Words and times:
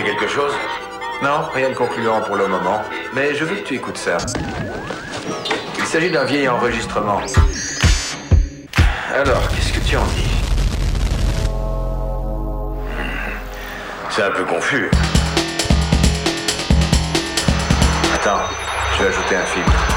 quelque 0.00 0.26
chose 0.26 0.54
Non, 1.22 1.42
rien 1.52 1.68
de 1.68 1.74
concluant 1.74 2.22
pour 2.22 2.36
le 2.36 2.46
moment. 2.46 2.80
Mais 3.14 3.34
je 3.34 3.44
veux 3.44 3.56
que 3.56 3.66
tu 3.66 3.74
écoutes 3.74 3.98
ça. 3.98 4.16
Il 5.78 5.84
s'agit 5.84 6.10
d'un 6.10 6.24
vieil 6.24 6.48
enregistrement. 6.48 7.20
Alors, 9.14 9.46
qu'est-ce 9.48 9.72
que 9.72 9.86
tu 9.86 9.96
en 9.96 10.04
dis 10.04 10.30
C'est 14.08 14.22
un 14.22 14.30
peu 14.30 14.44
confus. 14.44 14.90
Attends, 18.14 18.40
je 18.96 19.02
vais 19.02 19.08
ajouter 19.08 19.36
un 19.36 19.44
filtre. 19.44 19.91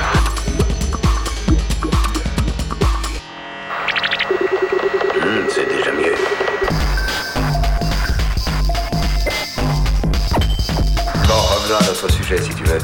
Notre 11.81 12.09
sujet 12.09 12.41
si 12.41 12.49
tu 12.55 12.63
veux. 12.63 12.79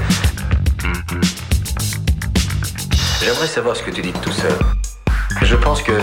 J'aimerais 3.24 3.48
savoir 3.48 3.76
ce 3.76 3.84
que 3.84 3.92
tu 3.92 4.02
dis 4.02 4.12
de 4.12 4.18
tout 4.18 4.32
ça. 4.32 4.50
Je 5.42 5.56
pense 5.56 5.82
que 5.82 5.94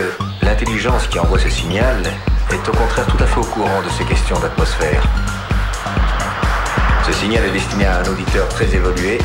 l'intelligence 0.43 1.07
qui 1.07 1.19
envoie 1.19 1.39
ce 1.39 1.51
signal 1.51 2.03
est 2.51 2.69
au 2.69 2.73
contraire 2.73 3.07
tout 3.07 3.23
à 3.23 3.27
fait 3.27 3.39
au 3.41 3.45
courant 3.45 3.83
de 3.83 3.91
ces 3.91 4.05
questions 4.05 4.39
d'atmosphère. 4.41 5.03
Ce 7.07 7.13
signal 7.13 7.45
est 7.45 7.53
destiné 7.53 7.85
à 7.87 7.99
un 7.99 8.05
auditeur 8.07 8.49
très 8.49 8.75
évolué, 8.75 9.19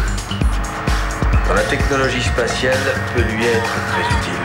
dont 1.47 1.53
la 1.53 1.63
technologie 1.63 2.21
spatiale 2.21 2.77
peut 3.15 3.21
lui 3.21 3.45
être 3.45 3.73
très 3.91 4.05
utile. 4.17 4.43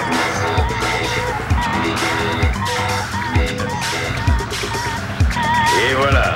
Et 5.90 5.94
voilà. 5.94 6.27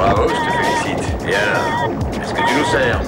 Bravo, 0.00 0.22
je 0.28 0.34
te 0.34 0.50
félicite. 0.50 1.28
Et 1.28 1.34
alors 1.34 1.90
Est-ce 2.22 2.32
que 2.32 2.48
tu 2.48 2.54
nous 2.54 2.64
sers? 2.64 3.00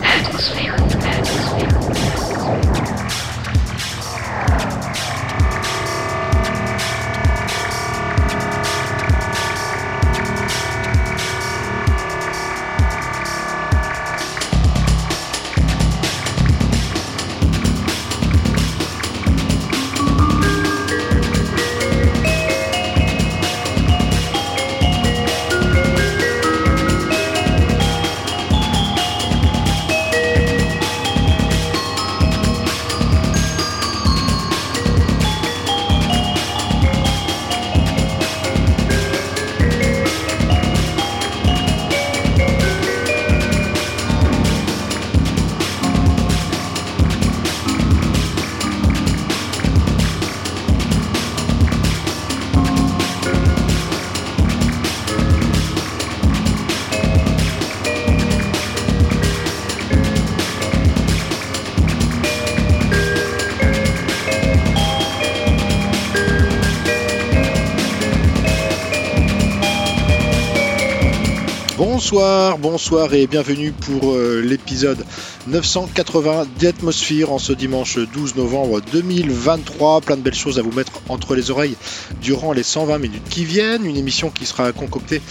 Bonsoir, 72.12 73.15
et 73.15 73.27
bienvenue 73.27 73.73
pour 73.73 74.12
euh, 74.12 74.43
l'épisode 74.43 75.03
980 75.47 76.47
d'Atmosphère 76.61 77.33
en 77.33 77.39
ce 77.39 77.55
dimanche 77.55 77.99
12 77.99 78.37
novembre 78.37 78.83
2023. 78.93 80.03
Plein 80.03 80.19
de 80.19 80.21
belles 80.21 80.34
choses 80.34 80.59
à 80.59 80.62
vous 80.62 80.72
mettre 80.72 80.93
entre 81.09 81.34
les 81.34 81.51
oreilles 81.51 81.75
durant 82.21 82.53
les 82.53 82.65
120 82.65 82.99
minutes 82.99 83.27
qui 83.31 83.47
viennent. 83.47 83.87
Une 83.87 83.97
émission 83.97 84.28
qui 84.28 84.45
sera 84.45 84.72
concoctée 84.72 85.22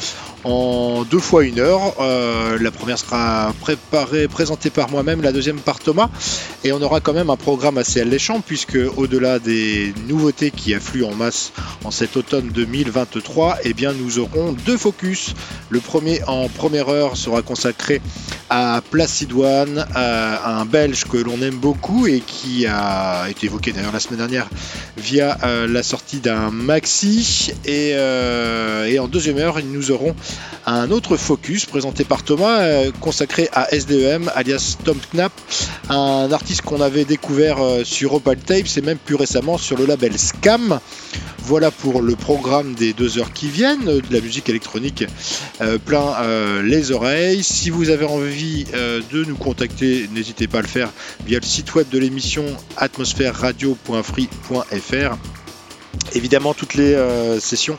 en 0.44 1.04
deux 1.04 1.20
fois 1.20 1.44
une 1.44 1.60
heure. 1.60 1.94
Euh, 2.00 2.58
la 2.60 2.72
première 2.72 2.98
sera 2.98 3.54
préparée, 3.62 4.28
présentée 4.28 4.72
par 4.72 4.90
moi-même, 4.90 5.22
la 5.22 5.32
deuxième 5.32 5.60
par 5.60 5.80
Thomas. 5.80 6.10
Et 6.64 6.72
on 6.72 6.82
aura 6.82 7.00
quand 7.00 7.14
même 7.14 7.32
un 7.32 7.38
programme 7.38 7.80
assez 7.80 8.02
alléchant 8.02 8.40
puisque 8.40 8.78
au-delà 8.96 9.40
des 9.40 9.94
nouveautés 10.08 10.52
qui 10.52 10.76
affluent 10.76 11.06
en 11.06 11.16
masse 11.16 11.54
en 11.84 11.90
cet 11.90 12.18
automne 12.18 12.50
2023, 12.50 13.58
eh 13.64 13.74
bien 13.74 13.94
nous 13.94 14.20
aurons 14.20 14.52
deux 14.52 14.78
focus. 14.78 15.34
Le 15.70 15.80
premier 15.80 16.24
en 16.28 16.50
première 16.50 16.90
heure 16.90 17.18
sera 17.18 17.42
consacré 17.42 18.00
à 18.54 18.82
Placidoine, 18.92 19.88
à 19.96 20.60
un 20.60 20.66
Belge 20.66 21.06
que 21.06 21.16
l'on 21.16 21.42
aime 21.42 21.56
beaucoup 21.56 22.06
et 22.06 22.20
qui 22.20 22.68
a 22.68 23.28
été 23.30 23.46
évoqué 23.46 23.72
d'ailleurs 23.72 23.94
la 23.94 24.02
semaine 24.02 24.20
dernière 24.20 24.50
via 24.98 25.38
euh, 25.44 25.68
la 25.68 25.84
sortie 25.84 26.20
d'un 26.20 26.52
maxi. 26.52 27.54
Et, 27.64 27.94
euh, 27.96 28.86
et 28.88 29.00
en 29.00 29.08
deuxième 29.08 29.38
heure, 29.38 29.60
nous 29.64 29.92
aurons 29.92 30.14
un 30.66 30.92
autre 30.92 31.16
focus 31.16 31.66
présenté 31.66 32.04
par 32.04 32.24
Thomas 32.24 32.60
euh, 32.60 32.92
consacré 33.00 33.48
à 33.54 33.74
SDEM 33.74 34.30
alias 34.36 34.76
Tom 34.84 34.98
Knapp, 35.14 35.32
un 35.90 36.30
artiste 36.34 36.64
qu'on 36.64 36.82
avait 36.82 37.06
découvert 37.06 37.58
sur 37.86 38.16
Opal 38.16 38.38
Tapes 38.38 38.68
et 38.76 38.82
même 38.82 38.98
plus 38.98 39.16
récemment 39.16 39.58
sur 39.58 39.78
le 39.78 39.86
label 39.86 40.20
Scam. 40.20 40.80
Voilà 41.44 41.72
pour 41.72 42.02
le 42.02 42.16
programme 42.16 42.76
des 42.76 42.94
deux 42.94 43.18
heures 43.18 43.34
qui 43.34 43.50
viennent, 43.50 43.84
de 43.86 44.04
la 44.12 44.22
musique 44.22 44.48
électronique 44.48 45.04
euh, 45.62 45.78
plein 45.78 46.16
euh, 46.22 46.62
les 46.62 46.92
oreilles. 46.92 47.44
Si 47.44 47.70
vous 47.70 47.90
avez 47.90 48.06
envie 48.06 48.66
euh, 48.74 49.02
de 49.12 49.26
nous 49.26 49.36
contacter, 49.36 50.08
n'hésitez 50.14 50.48
pas 50.48 50.60
à 50.60 50.62
le 50.62 50.68
faire 50.68 50.90
via 51.26 51.40
le 51.40 51.46
site 51.46 51.74
web 51.74 51.90
de 51.90 51.98
l'émission 51.98 52.46
atmosphèreradio.free.fr. 52.78 55.18
Évidemment, 56.14 56.54
toutes 56.54 56.76
les 56.76 56.96
sessions 57.40 57.78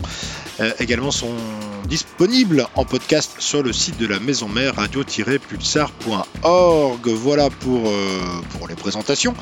également 0.78 1.10
sont 1.10 1.34
disponibles 1.92 2.66
en 2.74 2.84
podcast 2.86 3.34
sur 3.38 3.62
le 3.62 3.72
site 3.72 3.98
de 3.98 4.06
la 4.06 4.18
maison 4.18 4.48
mère 4.48 4.74
radio-pulsar.org. 4.76 7.08
Voilà 7.08 7.50
pour, 7.50 7.86
euh, 7.86 8.18
pour 8.56 8.66
les 8.68 8.74
présentations. 8.74 9.34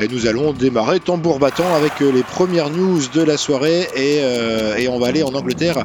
Et 0.00 0.08
nous 0.08 0.26
allons 0.26 0.54
démarrer 0.54 1.00
tambour 1.00 1.38
battant 1.38 1.74
avec 1.74 2.00
euh, 2.00 2.10
les 2.10 2.22
premières 2.22 2.70
news 2.70 3.02
de 3.12 3.20
la 3.22 3.36
soirée 3.36 3.82
et, 3.94 4.20
euh, 4.22 4.76
et 4.76 4.88
on 4.88 4.98
va 4.98 5.08
aller 5.08 5.22
en 5.22 5.34
Angleterre 5.34 5.84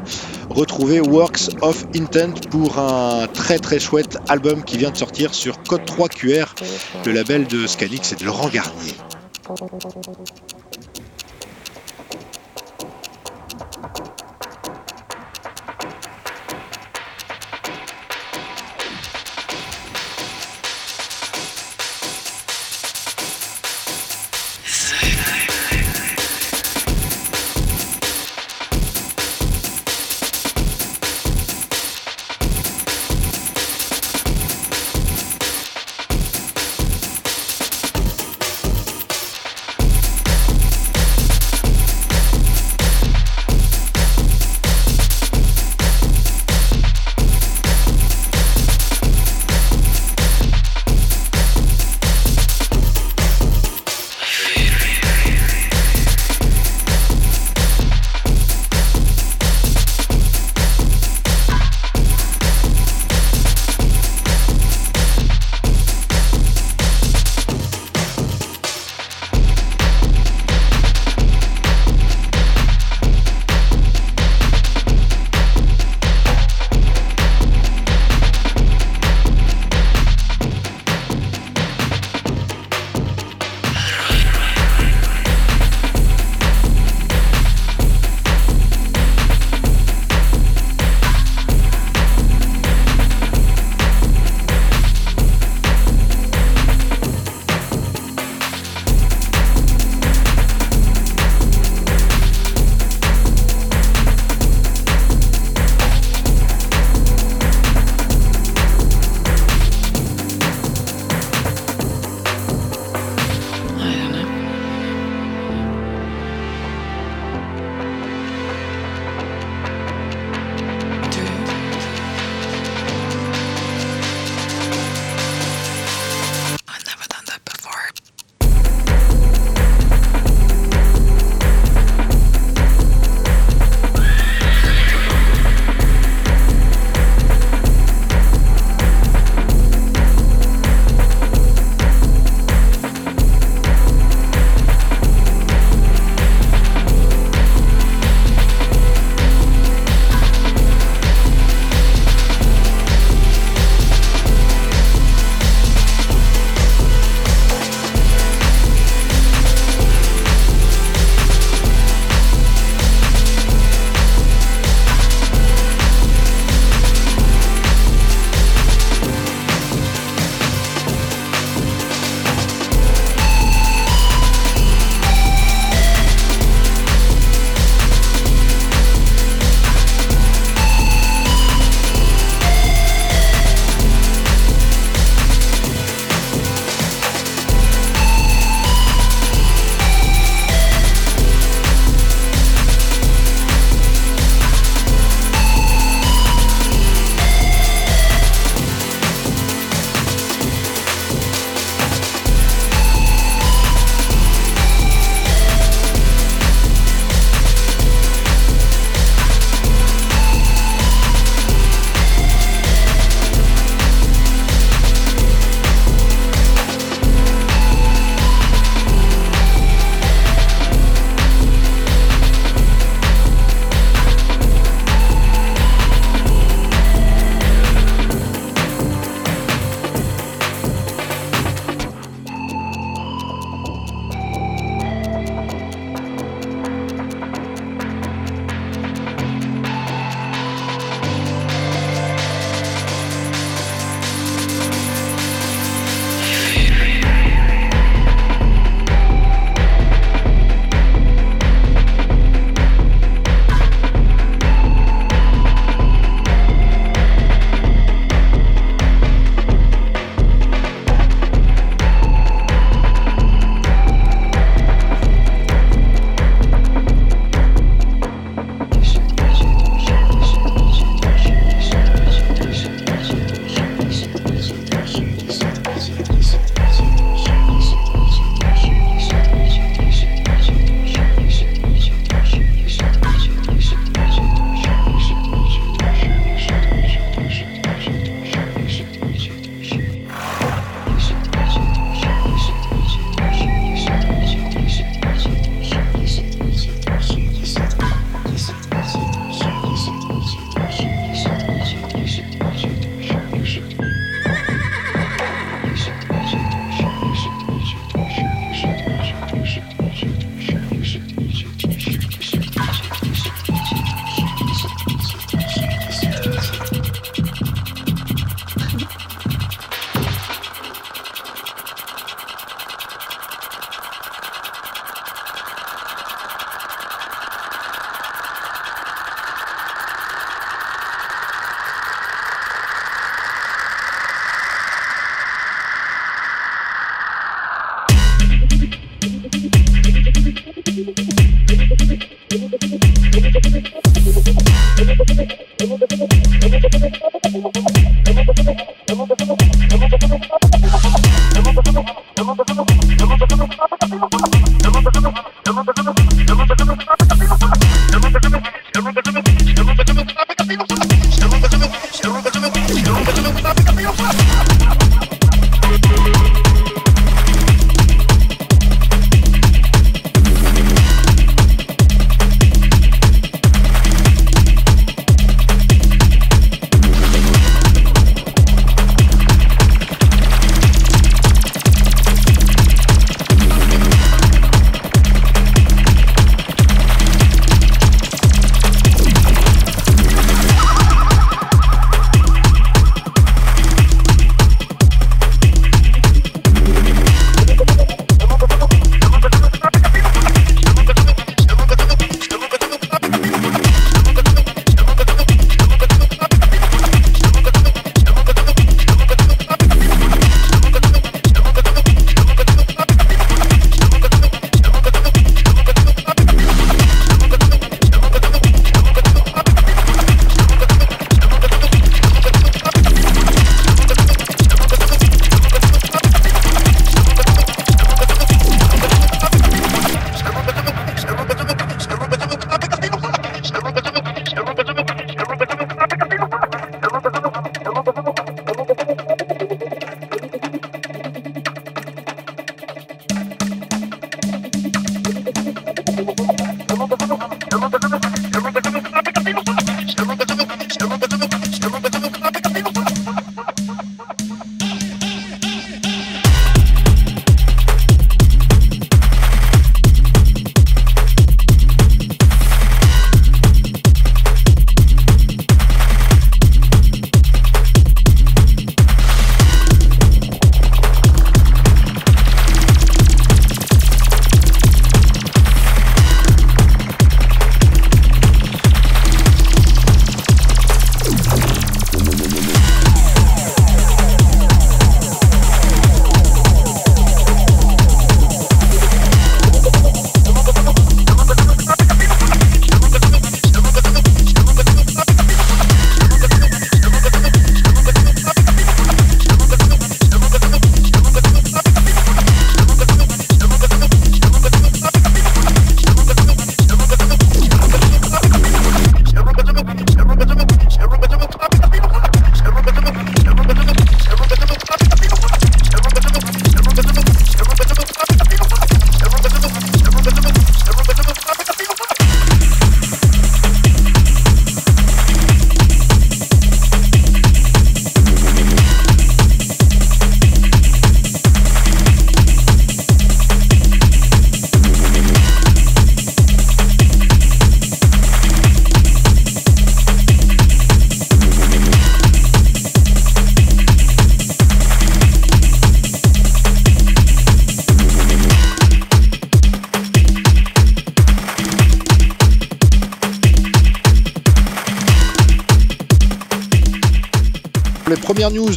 retrouver 0.50 1.02
Works 1.02 1.50
of 1.62 1.86
Intent 1.96 2.36
pour 2.50 2.80
un 2.80 3.28
très 3.28 3.60
très 3.60 3.80
chouette 3.80 4.18
album 4.30 4.64
qui 4.64 4.78
vient 4.78 4.92
de 4.92 4.98
sortir 4.98 5.34
sur 5.34 5.62
Code 5.64 5.84
3 5.86 6.08
QR, 6.10 6.46
le 7.06 7.12
label 7.12 7.48
de 7.48 7.68
Scanix 7.68 8.14
et 8.14 8.16
de 8.16 8.24
Laurent 8.26 8.50
Garnier. 8.50 8.94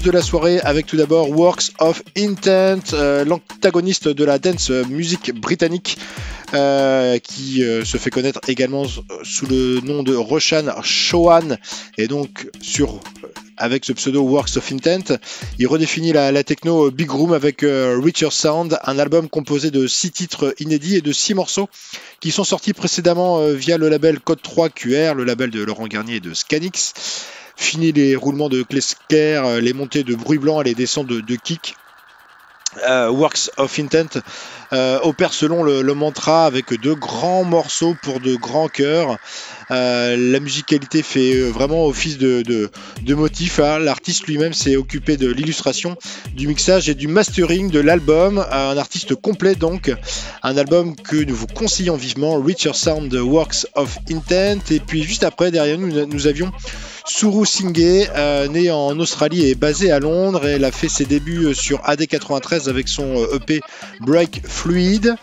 De 0.07 0.13
la 0.13 0.23
soirée 0.23 0.61
avec 0.61 0.87
tout 0.87 0.97
d'abord 0.97 1.31
Works 1.31 1.73
of 1.81 2.01
Intent, 2.17 2.93
euh, 2.93 3.25
l'antagoniste 3.25 4.07
de 4.07 4.25
la 4.25 4.39
dance 4.39 4.71
music 4.71 5.35
britannique 5.35 5.99
euh, 6.55 7.19
qui 7.19 7.65
euh, 7.65 7.85
se 7.85 7.97
fait 7.97 8.11
connaître 8.11 8.39
également 8.47 8.85
sous 8.85 9.47
le 9.47 9.81
nom 9.81 10.05
de 10.05 10.15
Roshan 10.15 10.67
Chauhan 10.85 11.57
et 11.99 12.07
donc 12.07 12.49
sur 12.61 13.01
avec 13.57 13.85
ce 13.85 13.93
pseudo 13.95 14.23
Works 14.23 14.57
of 14.59 14.71
Intent. 14.71 15.19
Il 15.59 15.67
redéfinit 15.67 16.13
la, 16.13 16.45
techno 16.45 16.93
Big 16.93 17.11
Room 17.11 17.33
avec 17.33 17.63
Richer 17.63 18.31
Sound, 18.31 18.79
un 18.85 18.99
album 19.01 19.29
composé 19.29 19.73
de 19.73 19.89
6 19.89 20.11
titres 20.13 20.55
inédits 20.61 20.97
et 20.97 21.01
de 21.01 21.13
6 21.13 21.35
morceaux 21.35 21.69
qui 22.21 22.31
sont 22.31 22.45
sortis 22.45 22.75
précédemment 22.75 23.45
via 23.49 23.77
le 23.77 23.89
label 23.89 24.21
Code 24.21 24.43
3 24.43 24.69
QR, 24.69 25.15
le 25.17 25.25
label 25.25 25.51
de 25.51 25.65
Laurent 25.65 25.87
Garnier 25.89 26.17
et 26.17 26.21
de 26.21 26.33
Scanix. 26.33 26.93
Fini 27.57 27.93
les 27.93 28.15
roulements 28.17 28.49
de 28.49 28.63
Klesker, 28.63 29.43
euh, 29.45 29.61
les 29.61 29.73
montées 29.73 30.05
de 30.05 30.15
bruit 30.15 30.39
blanc 30.39 30.61
et 30.61 30.65
les 30.65 30.75
descentes 30.75 31.07
de, 31.07 31.37
kick. 31.37 31.75
Euh, 32.87 33.09
Works 33.09 33.51
of 33.57 33.79
Intent 33.79 34.21
euh, 34.73 34.99
opère 35.03 35.33
selon 35.33 35.63
le, 35.63 35.83
mantra 35.95 36.47
avec 36.47 36.79
de 36.79 36.93
grands 36.93 37.45
morceaux 37.45 37.97
pour 38.03 38.21
de 38.21 38.35
grands 38.35 38.69
cœurs. 38.69 39.17
la 39.71 40.41
musicalité 40.41 41.03
fait 41.03 41.41
vraiment 41.51 41.87
office 41.87 42.19
de, 42.19 42.43
de, 42.43 43.15
motif. 43.15 43.61
Hein. 43.61 43.79
L'artiste 43.79 44.27
lui-même 44.27 44.53
s'est 44.53 44.77
occupé 44.77 45.17
de 45.17 45.31
l'illustration, 45.31 45.97
du 46.35 46.47
mixage 46.47 46.89
et 46.89 46.95
du 46.95 47.09
mastering 47.09 47.71
de 47.71 47.81
l'album. 47.81 48.45
Un 48.51 48.77
artiste 48.77 49.15
complet 49.15 49.55
donc. 49.55 49.91
Un 50.43 50.57
album 50.57 50.95
que 50.97 51.17
nous 51.17 51.35
vous 51.35 51.47
conseillons 51.47 51.97
vivement, 51.97 52.41
Richer 52.41 52.75
Sound 52.75 53.13
Works 53.15 53.67
of 53.75 53.99
Intent. 54.11 54.71
Et 54.71 54.81
puis 54.81 55.03
juste 55.03 55.25
après, 55.25 55.51
derrière 55.51 55.79
nous, 55.79 56.07
nous 56.07 56.27
avions 56.27 56.53
Suru 57.09 57.47
Singh, 57.47 57.79
euh, 57.81 58.49
née 58.49 58.69
en 58.71 58.99
Australie 58.99 59.49
et 59.49 59.55
basée 59.55 59.93
à 59.93 60.01
Londres, 60.01 60.45
elle 60.45 60.65
a 60.65 60.73
fait 60.73 60.89
ses 60.89 61.05
débuts 61.05 61.47
euh, 61.47 61.55
sur 61.55 61.79
AD93 61.83 62.69
avec 62.69 62.89
son 62.89 63.25
EP 63.33 63.59
euh, 63.59 64.05
Break 64.05 64.43
Fluid. 64.57 65.15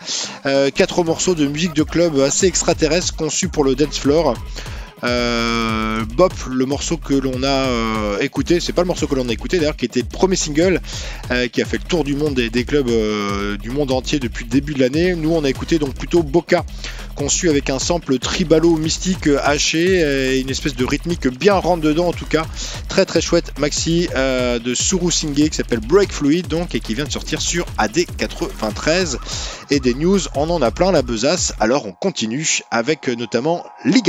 quatre 0.74 1.04
morceaux 1.04 1.34
de 1.34 1.46
musique 1.46 1.74
de 1.74 1.82
club 1.82 2.18
assez 2.20 2.46
extraterrestre 2.46 3.16
conçus 3.16 3.48
pour 3.48 3.64
le 3.64 3.74
dance 3.74 3.98
floor. 3.98 4.34
Euh, 5.02 6.04
Bop, 6.14 6.32
le 6.48 6.64
morceau 6.66 6.96
que 6.96 7.14
l'on 7.14 7.42
a 7.42 7.46
euh, 7.46 8.18
écouté, 8.20 8.60
c'est 8.60 8.72
pas 8.72 8.82
le 8.82 8.86
morceau 8.86 9.06
que 9.06 9.14
l'on 9.14 9.28
a 9.28 9.32
écouté 9.32 9.58
d'ailleurs, 9.58 9.76
qui 9.76 9.84
était 9.84 10.00
le 10.00 10.06
premier 10.06 10.36
single 10.36 10.80
euh, 11.30 11.48
qui 11.48 11.60
a 11.60 11.64
fait 11.64 11.78
le 11.78 11.84
tour 11.84 12.04
du 12.04 12.14
monde 12.14 12.34
des, 12.34 12.50
des 12.50 12.64
clubs 12.64 12.88
euh, 12.88 13.56
du 13.56 13.70
monde 13.70 13.90
entier 13.90 14.18
depuis 14.18 14.44
le 14.44 14.50
début 14.50 14.74
de 14.74 14.80
l'année. 14.80 15.14
Nous, 15.14 15.32
on 15.32 15.44
a 15.44 15.50
écouté 15.50 15.78
donc 15.78 15.94
plutôt 15.94 16.22
Boca, 16.22 16.64
conçu 17.16 17.50
avec 17.50 17.70
un 17.70 17.78
sample 17.78 18.18
tribalo 18.18 18.76
mystique 18.76 19.28
haché 19.42 20.34
et 20.34 20.40
une 20.40 20.50
espèce 20.50 20.76
de 20.76 20.84
rythmique 20.84 21.26
bien 21.28 21.54
rentre 21.54 21.82
dedans 21.82 22.08
en 22.08 22.12
tout 22.12 22.26
cas. 22.26 22.46
Très 22.88 23.04
très 23.04 23.20
chouette 23.20 23.58
maxi 23.58 24.08
de 24.14 24.74
Suru 24.74 25.10
Singé 25.10 25.48
qui 25.48 25.56
s'appelle 25.56 25.80
Break 25.80 26.12
Fluid 26.12 26.46
donc 26.46 26.74
et 26.74 26.80
qui 26.80 26.94
vient 26.94 27.04
de 27.04 27.12
sortir 27.12 27.40
sur 27.40 27.66
AD93 27.78 29.16
et 29.70 29.80
des 29.80 29.94
news 29.94 30.20
on 30.34 30.50
en 30.50 30.62
a 30.62 30.70
plein 30.70 30.92
la 30.92 31.02
besace 31.02 31.52
alors 31.60 31.86
on 31.86 31.92
continue 31.92 32.60
avec 32.70 33.08
notamment 33.08 33.64
Lee 33.84 34.02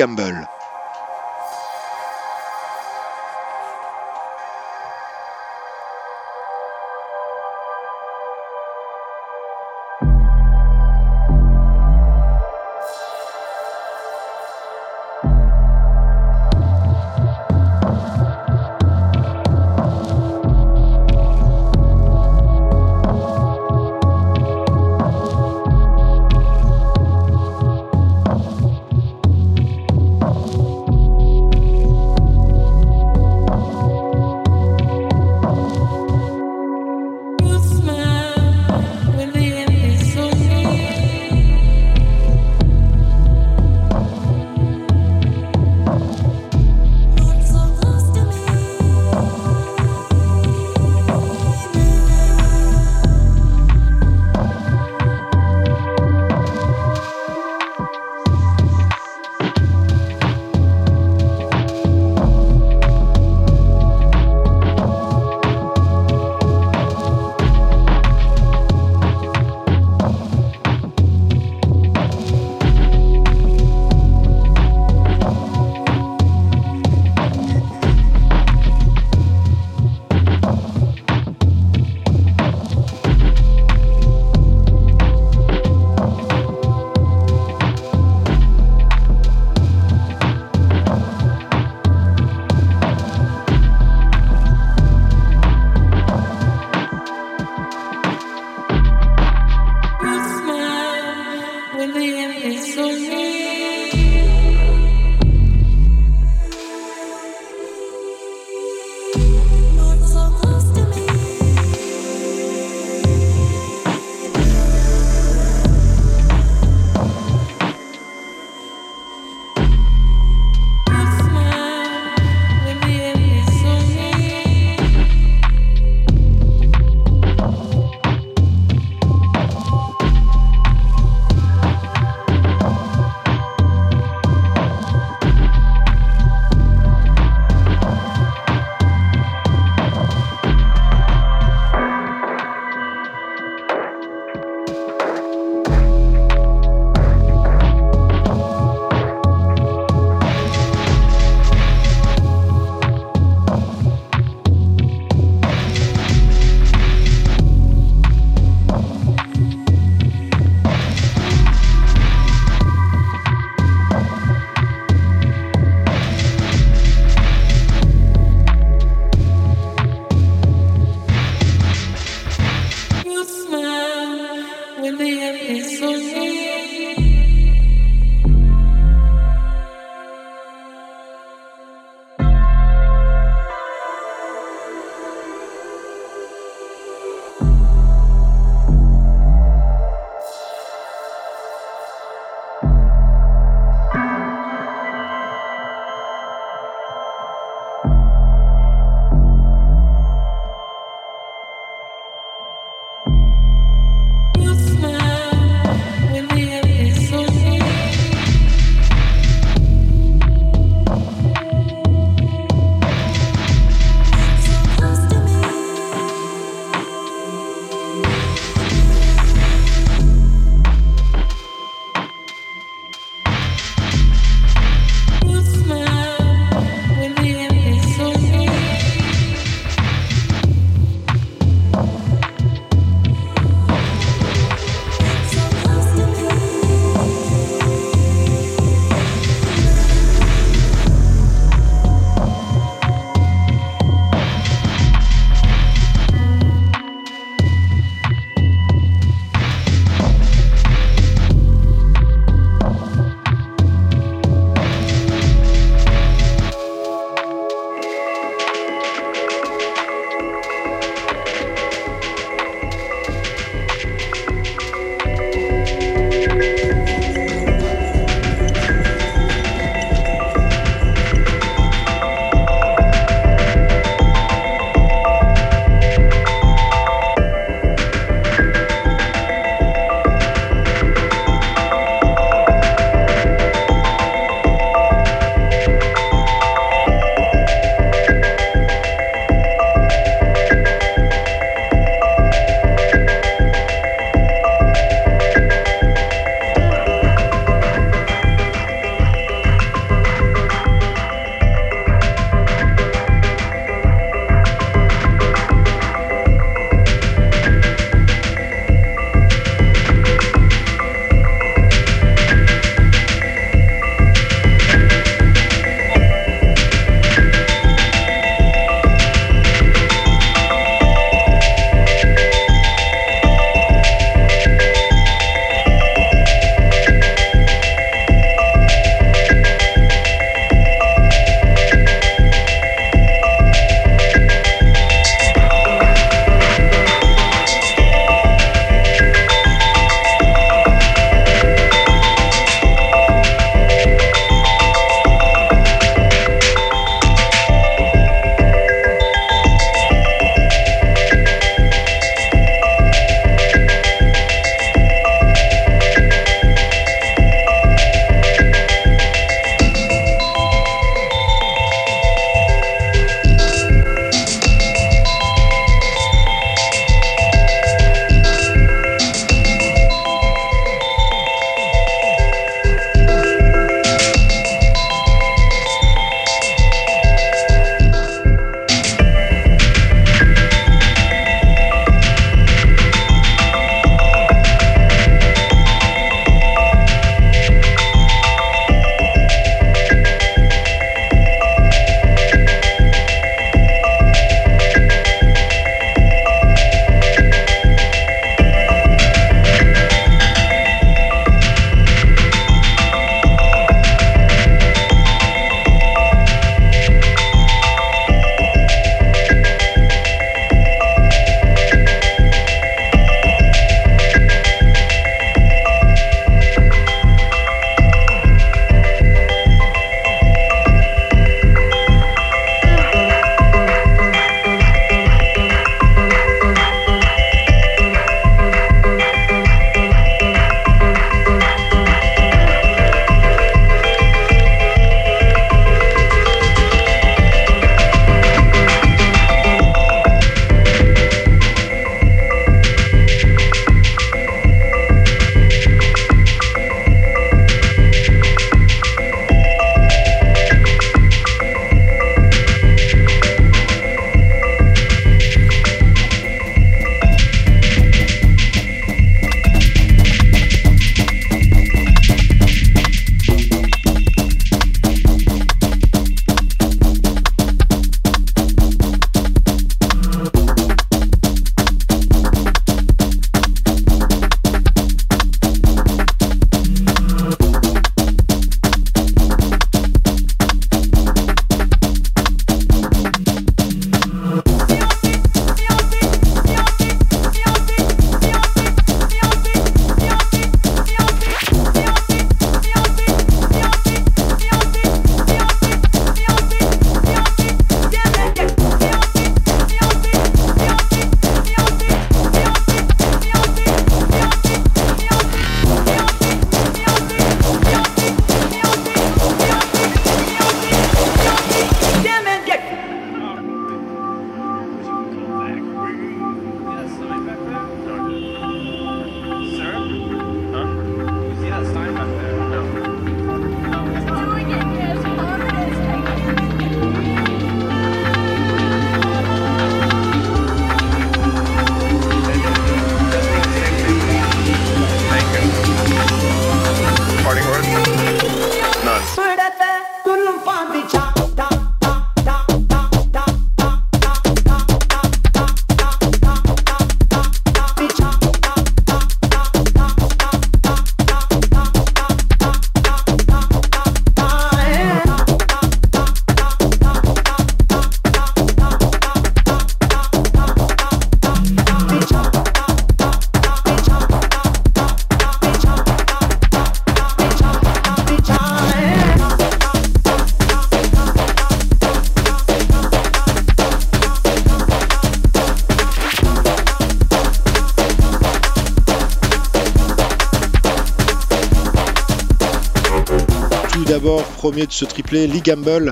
premier 584.45 584.67
de 584.67 584.71
ce 584.71 584.85
triplé, 584.85 585.25
Lee 585.25 585.41
Gamble, 585.41 585.91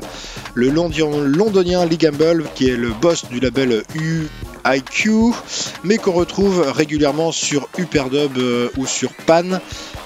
le 0.54 0.70
londonien 0.70 1.86
Lee 1.88 1.98
Gamble, 1.98 2.46
qui 2.54 2.70
est 2.70 2.78
le 2.78 2.89
boss 2.89 3.26
du 3.28 3.39
label 3.39 3.82
UIQ, 3.96 5.34
mais 5.84 5.98
qu'on 5.98 6.12
retrouve 6.12 6.60
régulièrement 6.72 7.32
sur 7.32 7.68
Hyperdub 7.80 8.38
euh, 8.38 8.70
ou 8.78 8.86
sur 8.86 9.12
Pan. 9.26 9.60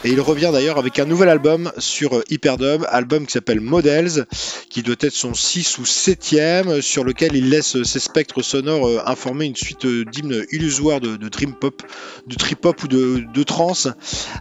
Et 0.05 0.11
il 0.11 0.21
revient 0.21 0.51
d'ailleurs 0.53 0.77
avec 0.77 0.97
un 0.97 1.03
nouvel 1.03 1.27
album 1.27 1.73
sur 1.77 2.23
Hyperdub, 2.29 2.85
album 2.87 3.25
qui 3.25 3.33
s'appelle 3.33 3.59
Models, 3.59 4.25
qui 4.69 4.81
doit 4.81 4.95
être 5.01 5.11
son 5.11 5.33
6 5.33 5.79
ou 5.79 5.83
7ème, 5.83 6.79
sur 6.79 7.03
lequel 7.03 7.35
il 7.35 7.49
laisse 7.49 7.83
ses 7.83 7.99
spectres 7.99 8.43
sonores 8.43 8.87
euh, 8.87 9.01
informer 9.05 9.43
une 9.43 9.57
suite 9.57 9.83
euh, 9.83 10.05
d'hymnes 10.05 10.45
illusoires 10.53 11.01
de, 11.01 11.17
dream 11.27 11.53
pop, 11.53 11.83
de 12.27 12.35
trip 12.35 12.63
hop 12.65 12.81
ou 12.83 12.87
de, 12.87 13.25
de 13.33 13.43
trance, 13.43 13.89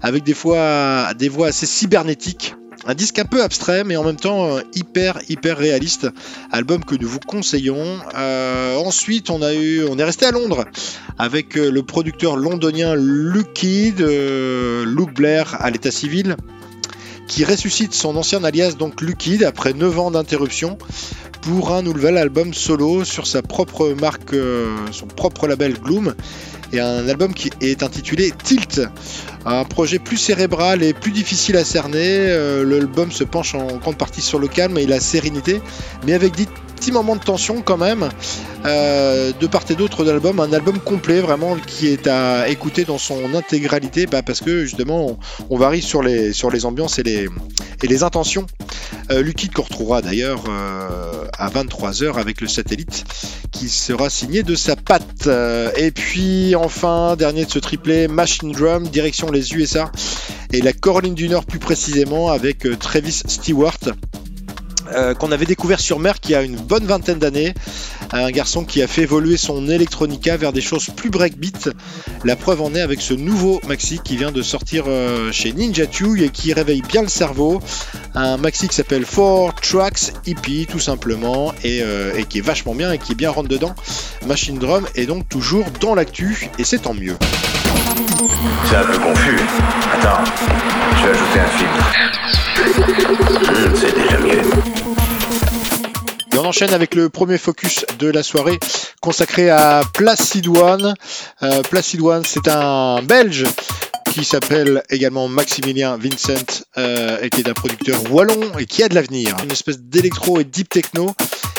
avec 0.00 0.22
des 0.22 0.34
fois 0.34 1.12
des 1.14 1.28
voix 1.28 1.48
assez 1.48 1.66
cybernétiques. 1.66 2.55
Un 2.88 2.94
disque 2.94 3.18
un 3.18 3.24
peu 3.24 3.42
abstrait, 3.42 3.82
mais 3.82 3.96
en 3.96 4.04
même 4.04 4.16
temps 4.16 4.46
euh, 4.46 4.60
hyper 4.74 5.18
hyper 5.28 5.58
réaliste. 5.58 6.06
Album 6.52 6.84
que 6.84 6.94
nous 6.94 7.08
vous 7.08 7.18
conseillons. 7.18 7.98
Euh, 8.16 8.76
ensuite, 8.76 9.28
on 9.28 9.42
est 9.42 10.04
resté 10.04 10.24
à 10.24 10.30
Londres 10.30 10.66
avec 11.18 11.56
euh, 11.56 11.68
le 11.70 11.82
producteur 11.82 12.36
londonien 12.36 12.94
Luke 12.94 13.60
Luke 13.60 15.14
Blair 15.14 15.56
à 15.58 15.70
l'état 15.70 15.90
civil, 15.90 16.36
qui 17.26 17.44
ressuscite 17.44 17.92
son 17.92 18.14
ancien 18.14 18.44
alias 18.44 18.74
donc 18.78 19.00
Luke 19.00 19.18
Kidd 19.18 19.42
après 19.42 19.72
9 19.72 19.98
ans 19.98 20.10
d'interruption 20.12 20.78
pour 21.46 21.72
un 21.72 21.82
nouvel 21.82 22.18
album 22.18 22.52
solo 22.52 23.04
sur 23.04 23.24
sa 23.24 23.40
propre 23.40 23.94
marque, 24.00 24.34
son 24.90 25.06
propre 25.06 25.46
label 25.46 25.74
Gloom 25.74 26.12
et 26.72 26.80
un 26.80 27.08
album 27.08 27.32
qui 27.34 27.50
est 27.60 27.84
intitulé 27.84 28.32
Tilt. 28.42 28.80
Un 29.44 29.64
projet 29.64 30.00
plus 30.00 30.16
cérébral 30.16 30.82
et 30.82 30.92
plus 30.92 31.12
difficile 31.12 31.56
à 31.56 31.64
cerner. 31.64 32.04
Euh, 32.04 32.64
l'album 32.64 33.12
se 33.12 33.22
penche 33.22 33.54
en 33.54 33.76
grande 33.76 33.96
partie 33.96 34.22
sur 34.22 34.40
le 34.40 34.48
calme 34.48 34.76
et 34.76 34.86
la 34.86 34.98
sérénité, 34.98 35.60
mais 36.04 36.14
avec 36.14 36.34
des 36.76 36.80
petits 36.80 36.92
moments 36.92 37.16
de 37.16 37.22
tension 37.22 37.62
quand 37.62 37.78
même. 37.78 38.08
Euh, 38.66 39.32
de 39.38 39.46
part 39.46 39.62
et 39.70 39.74
d'autre 39.74 40.04
d'album, 40.04 40.40
un 40.40 40.52
album 40.52 40.78
complet 40.78 41.20
vraiment 41.20 41.56
qui 41.66 41.88
est 41.88 42.06
à 42.06 42.48
écouter 42.48 42.84
dans 42.84 42.98
son 42.98 43.34
intégralité 43.34 44.06
bah, 44.06 44.22
parce 44.22 44.40
que 44.40 44.64
justement 44.64 45.18
on, 45.48 45.56
varie 45.56 45.82
sur 45.82 46.02
les, 46.02 46.64
ambiances 46.64 46.98
et 46.98 47.02
les, 47.02 48.02
intentions. 48.02 48.46
Euh, 49.10 49.22
Lucky 49.22 49.48
qu'on 49.48 49.62
retrouvera 49.62 50.02
d'ailleurs 50.02 50.44
euh, 50.48 51.26
à 51.38 51.48
23h 51.48 52.18
avec 52.18 52.40
le 52.40 52.48
satellite 52.48 53.04
qui 53.52 53.68
sera 53.68 54.10
signé 54.10 54.42
de 54.42 54.54
sa 54.54 54.76
patte. 54.76 55.28
et 55.76 55.92
puis 55.92 56.54
enfin, 56.56 57.16
dernier 57.16 57.46
de 57.46 57.50
ce 57.50 57.58
triplé, 57.58 58.08
Machine 58.08 58.52
Drum, 58.52 58.88
direction 58.88 59.30
les 59.30 59.54
USA 59.54 59.90
et 60.52 60.60
la 60.60 60.72
Caroline 60.72 61.14
du 61.14 61.28
Nord 61.28 61.46
plus 61.46 61.60
précisément 61.60 62.30
avec 62.30 62.66
Travis 62.80 63.22
Stewart. 63.26 63.78
Euh, 64.94 65.14
qu'on 65.14 65.32
avait 65.32 65.46
découvert 65.46 65.80
sur 65.80 65.98
Mer 65.98 66.20
qui 66.20 66.34
a 66.34 66.42
une 66.42 66.56
bonne 66.56 66.84
vingtaine 66.84 67.18
d'années. 67.18 67.54
Un 68.12 68.30
garçon 68.30 68.64
qui 68.64 68.82
a 68.82 68.86
fait 68.86 69.02
évoluer 69.02 69.36
son 69.36 69.68
electronica 69.68 70.36
vers 70.36 70.52
des 70.52 70.60
choses 70.60 70.88
plus 70.94 71.10
breakbeat. 71.10 71.70
La 72.24 72.36
preuve 72.36 72.62
en 72.62 72.74
est 72.74 72.80
avec 72.80 73.00
ce 73.00 73.14
nouveau 73.14 73.60
maxi 73.66 74.00
qui 74.02 74.16
vient 74.16 74.32
de 74.32 74.42
sortir 74.42 74.84
euh, 74.86 75.32
chez 75.32 75.52
Ninja 75.52 75.86
Tune 75.86 76.22
et 76.22 76.28
qui 76.28 76.52
réveille 76.52 76.82
bien 76.82 77.02
le 77.02 77.08
cerveau. 77.08 77.60
Un 78.14 78.36
maxi 78.36 78.68
qui 78.68 78.76
s'appelle 78.76 79.04
Four 79.04 79.54
Tracks 79.54 80.12
EP 80.26 80.66
tout 80.66 80.78
simplement 80.78 81.52
euh, 81.64 82.14
et, 82.16 82.24
qui 82.24 82.38
est 82.38 82.42
vachement 82.42 82.74
bien 82.74 82.92
et 82.92 82.98
qui 82.98 83.12
est 83.12 83.16
bien 83.16 83.30
rentre 83.30 83.48
dedans. 83.48 83.74
Machine 84.26 84.58
Drum 84.58 84.86
est 84.94 85.06
donc 85.06 85.28
toujours 85.28 85.66
dans 85.80 85.94
l'actu 85.94 86.48
et 86.58 86.64
c'est 86.64 86.78
tant 86.78 86.94
mieux. 86.94 87.16
C'est 88.68 88.76
un 88.76 88.84
peu 88.84 88.98
confus. 88.98 89.40
Attends, 89.92 90.24
je 90.96 91.04
vais 91.04 91.10
ajouter 91.10 91.40
un 91.40 91.48
filtre. 91.58 92.06
Hmm, 92.66 93.74
c'est 93.74 93.94
déjà 93.94 94.18
mieux. 94.18 94.45
Enchaîne 96.46 96.72
avec 96.72 96.94
le 96.94 97.08
premier 97.08 97.38
focus 97.38 97.84
de 97.98 98.08
la 98.08 98.22
soirée 98.22 98.60
consacré 99.00 99.50
à 99.50 99.80
Placid 99.94 100.46
One. 100.46 100.94
Euh, 101.42 101.62
Placid 101.62 102.00
One, 102.00 102.22
c'est 102.24 102.46
un 102.46 103.02
Belge 103.02 103.46
qui 104.12 104.24
s'appelle 104.24 104.84
également 104.88 105.26
Maximilien 105.26 105.96
Vincent 105.96 106.62
euh, 106.78 107.18
et 107.20 107.30
qui 107.30 107.40
est 107.40 107.48
un 107.48 107.52
producteur 107.52 108.00
wallon 108.12 108.56
et 108.60 108.66
qui 108.66 108.84
a 108.84 108.88
de 108.88 108.94
l'avenir. 108.94 109.36
Une 109.42 109.50
espèce 109.50 109.80
d'électro 109.80 110.38
et 110.38 110.44
deep 110.44 110.68
techno. 110.68 111.10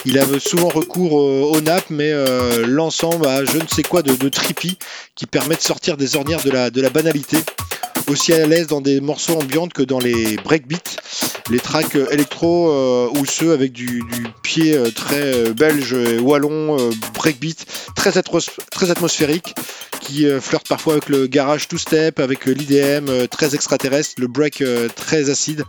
Il 0.06 0.18
a 0.20 0.24
souvent 0.40 0.70
recours 0.70 1.12
au, 1.12 1.60
NAP, 1.60 1.90
mais 1.90 2.14
euh, 2.14 2.66
l'ensemble 2.66 3.28
a 3.28 3.44
je 3.44 3.58
ne 3.58 3.68
sais 3.68 3.84
quoi 3.84 4.04
de, 4.04 4.16
de 4.16 4.30
trippy 4.30 4.78
qui 5.16 5.26
permet 5.26 5.56
de 5.56 5.62
sortir 5.62 5.98
des 5.98 6.16
ornières 6.16 6.42
de 6.44 6.82
la 6.82 6.90
banalité 6.90 7.38
aussi 8.08 8.34
à 8.34 8.46
l'aise 8.46 8.68
dans 8.68 8.82
des 8.82 9.02
morceaux 9.02 9.34
ambiantes 9.34 9.74
que 9.74 9.84
dans 9.84 10.00
les 10.00 10.38
breakbeats, 10.38 10.98
les 11.50 11.60
tracks 11.60 11.96
euh, 11.96 12.10
électro 12.12 12.72
euh, 12.72 13.10
ou 13.18 13.26
ceux 13.26 13.54
avec 13.54 13.72
du, 13.72 14.04
pied 14.44 14.76
euh, 14.76 14.92
très 14.92 15.54
belge, 15.54 15.96
wallon, 16.22 16.78
breakbeat, 17.14 17.66
très, 17.96 18.12
très 18.72 18.92
atmosphérique, 18.92 19.56
qui 20.00 20.26
flirte 20.40 20.68
parfois 20.68 20.94
avec 20.94 21.10
le 21.10 21.28
garage 21.28 21.68
two-step, 21.68 22.20
avec 22.20 22.46
l'IDM 22.46 23.28
très 23.28 23.56
extraterrestre, 23.56 24.16
le 24.20 24.28
break 24.28 24.64
très 24.96 25.30
acide. 25.30 25.64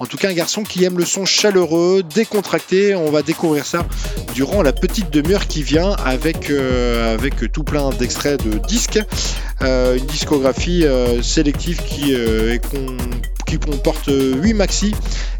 En 0.00 0.06
tout 0.06 0.16
cas, 0.16 0.28
un 0.28 0.34
garçon 0.34 0.62
qui 0.62 0.84
aime 0.84 0.96
le 0.96 1.04
son 1.04 1.24
chaleureux, 1.24 2.04
décontracté. 2.14 2.94
On 2.94 3.10
va 3.10 3.22
découvrir 3.22 3.66
ça 3.66 3.84
durant 4.32 4.62
la 4.62 4.72
petite 4.72 5.10
demi-heure 5.10 5.48
qui 5.48 5.64
vient 5.64 5.90
avec, 6.04 6.50
euh, 6.50 7.18
tout 7.52 7.64
plein 7.64 7.90
d'extraits 7.90 8.44
de 8.44 8.58
disques. 8.58 9.00
Euh, 9.62 9.96
une 9.96 10.06
discographie 10.06 10.84
euh, 10.84 11.20
sélective 11.20 11.82
qui, 11.82 12.14
qui 13.46 13.58
comporte 13.58 14.08
8 14.08 14.54
maxi, 14.54 14.94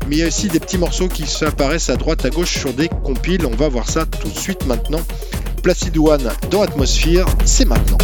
mais 0.09 0.17
il 0.17 0.19
y 0.19 0.25
a 0.25 0.27
aussi 0.27 0.49
des 0.49 0.59
petits 0.59 0.79
morceaux 0.79 1.07
qui 1.07 1.25
apparaissent 1.45 1.91
à 1.91 1.97
droite 1.97 2.25
à 2.25 2.31
gauche 2.31 2.59
sur 2.59 2.73
des 2.73 2.89
compiles. 2.89 3.47
On 3.47 3.55
va 3.55 3.69
voir 3.69 3.89
ça 3.89 4.07
tout 4.07 4.29
de 4.29 4.39
suite 4.39 4.67
maintenant. 4.67 5.01
Placid 5.63 5.97
One 5.97 6.33
dans 6.51 6.63
Atmosphere, 6.63 7.27
c'est 7.45 7.65
maintenant. 7.65 7.99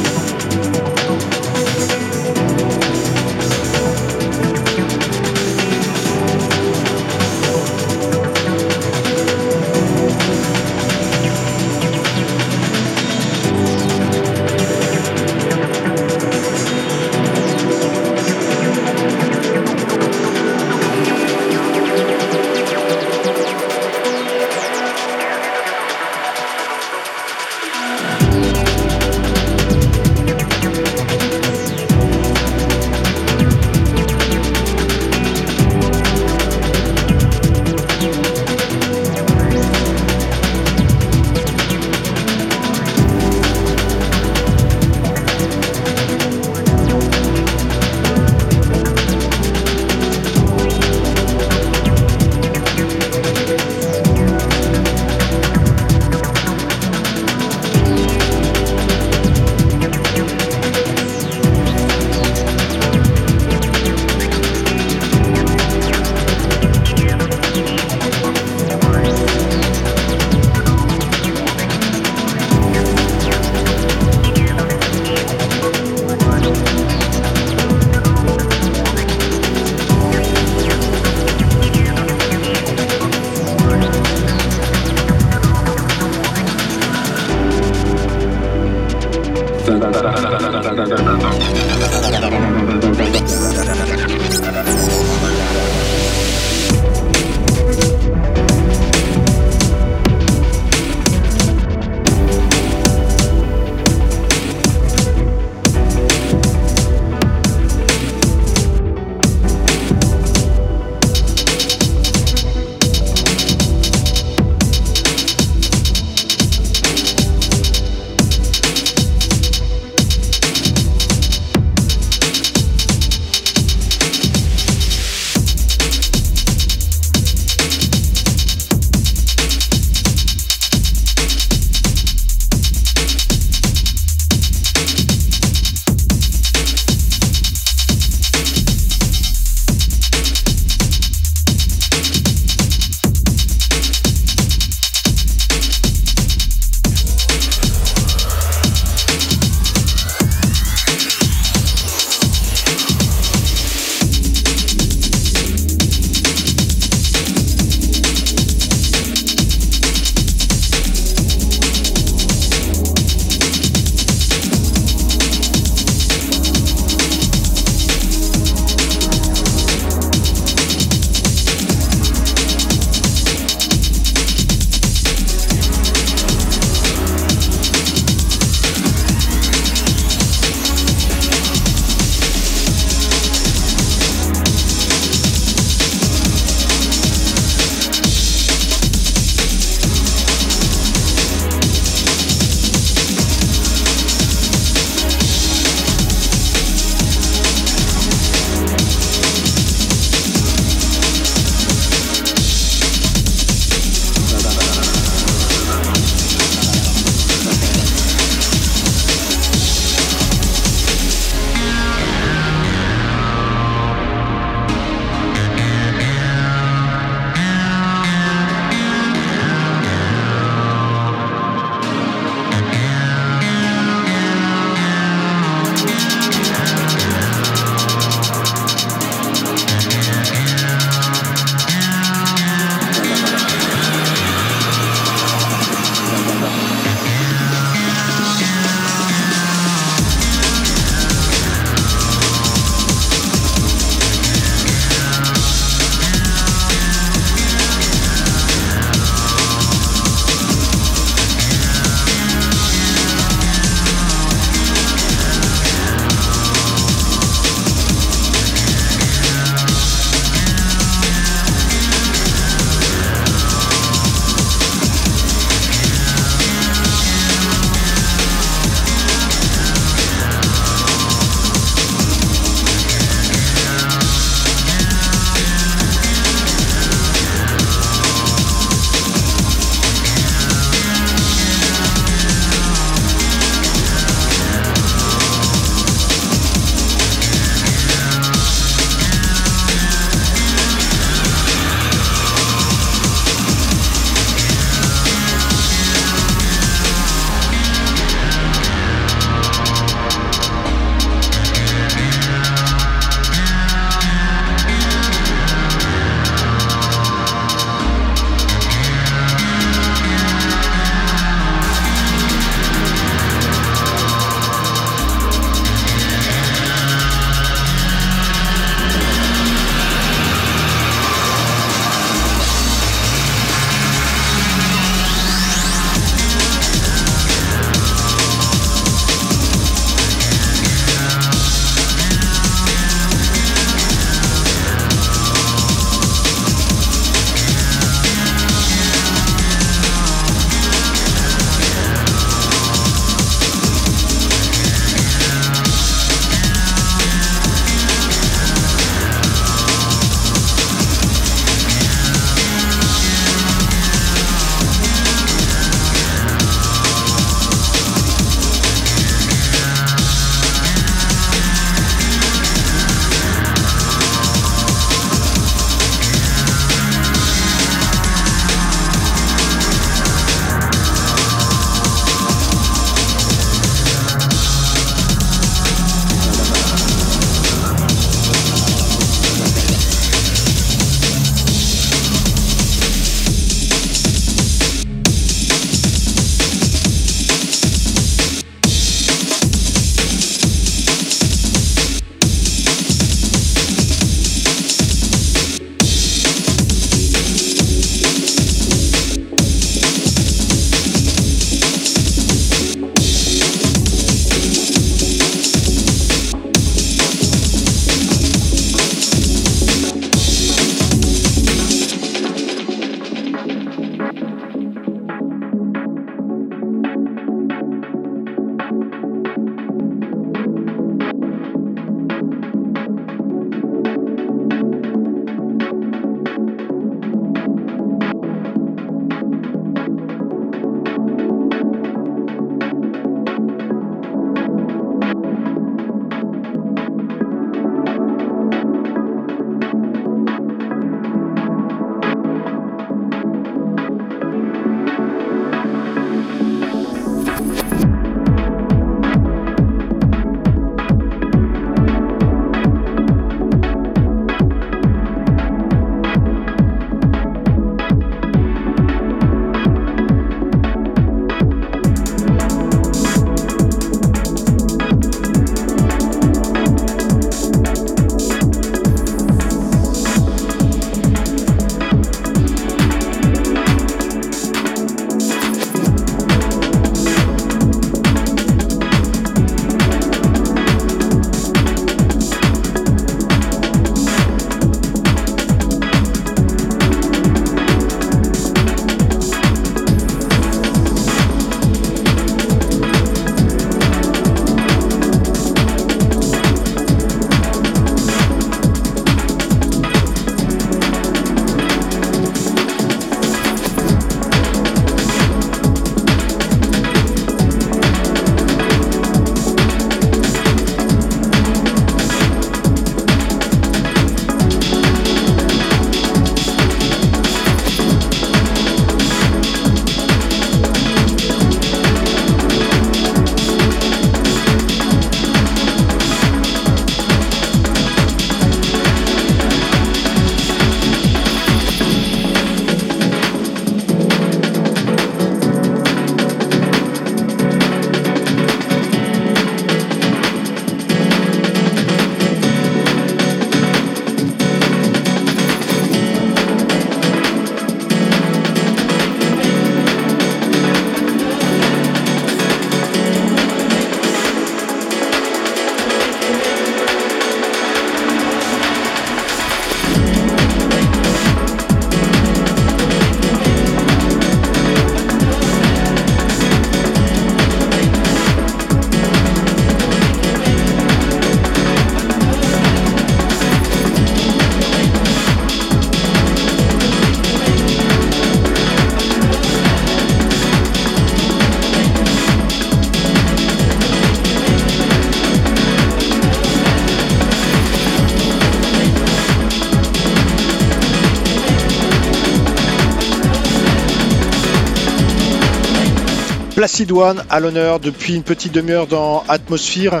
Placid 596.58 596.90
One 596.90 597.22
à 597.30 597.38
l'honneur 597.38 597.78
depuis 597.78 598.16
une 598.16 598.24
petite 598.24 598.52
demi-heure 598.52 598.88
dans 598.88 599.22
Atmosphere. 599.28 600.00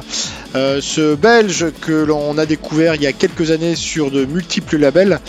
Euh, 0.56 0.80
ce 0.82 1.14
Belge 1.14 1.66
que 1.80 1.92
l'on 1.92 2.36
a 2.36 2.46
découvert 2.46 2.96
il 2.96 3.02
y 3.02 3.06
a 3.06 3.12
quelques 3.12 3.52
années 3.52 3.76
sur 3.76 4.10
de 4.10 4.24
multiples 4.24 4.76
labels. 4.76 5.20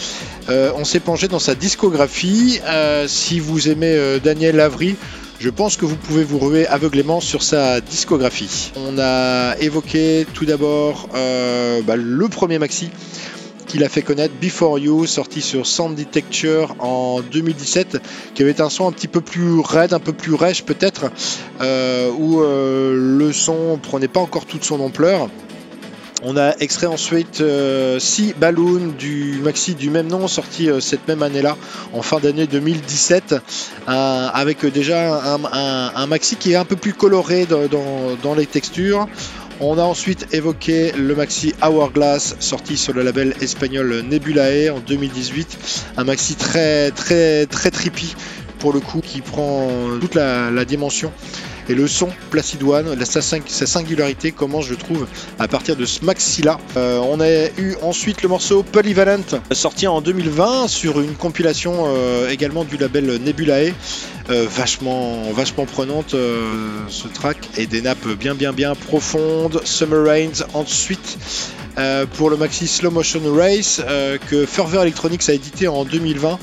Euh, 0.50 0.72
on 0.76 0.86
s'est 0.86 1.00
plongé 1.00 1.28
dans 1.28 1.38
sa 1.38 1.54
discographie. 1.54 2.60
Euh, 2.66 3.08
si 3.08 3.40
vous 3.40 3.70
aimez 3.70 3.96
Daniel 4.24 4.56
Lavry, 4.56 4.96
je 5.40 5.52
pense 5.52 5.78
que 5.78 5.86
vous 5.86 5.98
pouvez 5.98 6.24
vous 6.24 6.40
ruer 6.40 6.66
aveuglément 6.66 7.20
sur 7.20 7.44
sa 7.44 7.80
discographie. 7.80 8.72
On 8.76 8.98
a 8.98 9.56
évoqué 9.60 10.26
tout 10.34 10.46
d'abord 10.46 11.10
bah, 11.14 11.96
le 11.96 12.28
premier 12.28 12.58
maxi 12.58 12.90
qu'il 13.70 13.84
a 13.84 13.90
fait 13.90 14.02
connaître, 14.02 14.34
Before 14.42 14.80
You, 14.80 15.06
sorti 15.06 15.42
sur 15.42 15.68
Sound 15.68 15.96
Detecture 15.96 16.76
en 16.80 17.22
2017, 17.22 18.02
qui 18.34 18.42
avait 18.42 18.60
un 18.62 18.70
son 18.70 18.88
un 18.88 18.92
petit 18.92 19.08
peu 19.08 19.22
plus 19.22 19.60
raide, 19.60 19.94
un 19.94 20.00
peu 20.00 20.12
plus 20.12 20.34
rêche 20.34 20.64
peut-être, 20.64 21.12
euh, 21.62 22.12
où 22.12 22.42
euh, 22.42 23.18
le 23.18 23.32
son 23.32 23.80
prenait 23.82 24.08
pas 24.08 24.20
encore 24.20 24.46
toute 24.46 24.64
son 24.64 24.82
ampleur. 24.82 25.30
On 26.24 26.36
a 26.36 26.56
extrait 26.60 26.88
ensuite 26.88 27.40
euh, 27.42 28.00
Sea 28.00 28.34
Balloon 28.38 28.94
du 28.98 29.40
maxi 29.42 29.76
du 29.76 29.90
même 29.90 30.08
nom, 30.08 30.28
sorti 30.28 30.68
cette 30.82 31.08
même 31.08 31.22
année-là, 31.22 31.56
en 31.94 32.02
fin 32.02 32.20
d'année 32.20 32.48
2017, 32.48 33.36
avec 33.86 34.66
déjà 34.66 35.22
un, 35.24 36.08
maxi 36.08 36.36
qui 36.38 36.54
est 36.54 36.58
un 36.58 36.66
peu 36.66 36.76
plus 36.76 36.94
coloré 36.94 37.46
dans 37.46 38.36
les 38.36 38.48
textures. 38.48 39.08
On 39.62 39.78
a 39.78 39.84
ensuite 39.84 40.34
évoqué 40.34 40.94
le 40.94 41.14
maxi 41.16 41.54
Hourglass 41.62 42.38
sorti 42.40 42.78
sur 42.78 42.94
le 42.94 43.04
label 43.04 43.34
espagnol 43.42 44.04
Nebulae 44.10 44.70
en 44.70 44.80
2018. 44.80 45.92
Un 45.98 46.06
maxi 46.06 46.36
très 46.36 46.92
très 46.92 47.46
très 47.46 47.70
trippy 47.70 48.16
pour 48.60 48.72
le 48.72 48.80
coup 48.80 49.02
qui 49.02 49.20
prend 49.20 49.68
toute 50.00 50.16
la, 50.16 50.64
dimension 50.64 51.12
et 51.70 51.76
le 51.76 51.88
son 51.88 52.10
Placid 52.32 52.62
One, 52.64 52.98
sa, 53.06 53.22
singularité 53.22 54.32
commence 54.32 54.66
je 54.66 54.74
trouve 54.74 55.08
à 55.38 55.48
partir 55.48 55.76
de 55.76 55.86
ce 55.86 56.04
maxi 56.04 56.42
là. 56.42 56.60
Euh, 56.76 57.00
on 57.04 57.20
a 57.22 57.30
eu 57.58 57.76
ensuite 57.82 58.24
le 58.24 58.30
morceau 58.30 58.64
Polyvalent 58.64 59.22
sorti 59.52 59.88
en 59.88 60.02
2020 60.02 60.68
sur 60.68 61.00
une 61.00 61.14
compilation 61.14 61.86
euh, 61.86 62.30
également 62.30 62.64
du 62.64 62.78
label 62.78 63.20
Nebulae. 63.22 63.74
Euh, 64.30 64.46
vachement, 64.48 65.32
vachement 65.32 65.66
prenante 65.66 66.12
ce 66.12 67.08
track 67.08 67.38
et 67.58 67.66
des 67.66 67.82
nappes 67.82 68.08
bien 68.20 68.36
bien 68.36 68.54
bien 68.54 68.76
profondes. 68.76 69.62
Summer 69.64 70.06
Rains 70.06 70.46
ensuite 70.54 71.18
pour 72.16 72.30
le 72.30 72.36
maxi 72.36 72.68
Slow 72.68 72.92
Motion 72.92 73.22
Race 73.34 73.82
que 74.30 74.46
Fervor 74.46 74.82
Electronics 74.84 75.30
a 75.30 75.34
édité 75.34 75.68
en 75.68 75.86
2020 75.86 76.38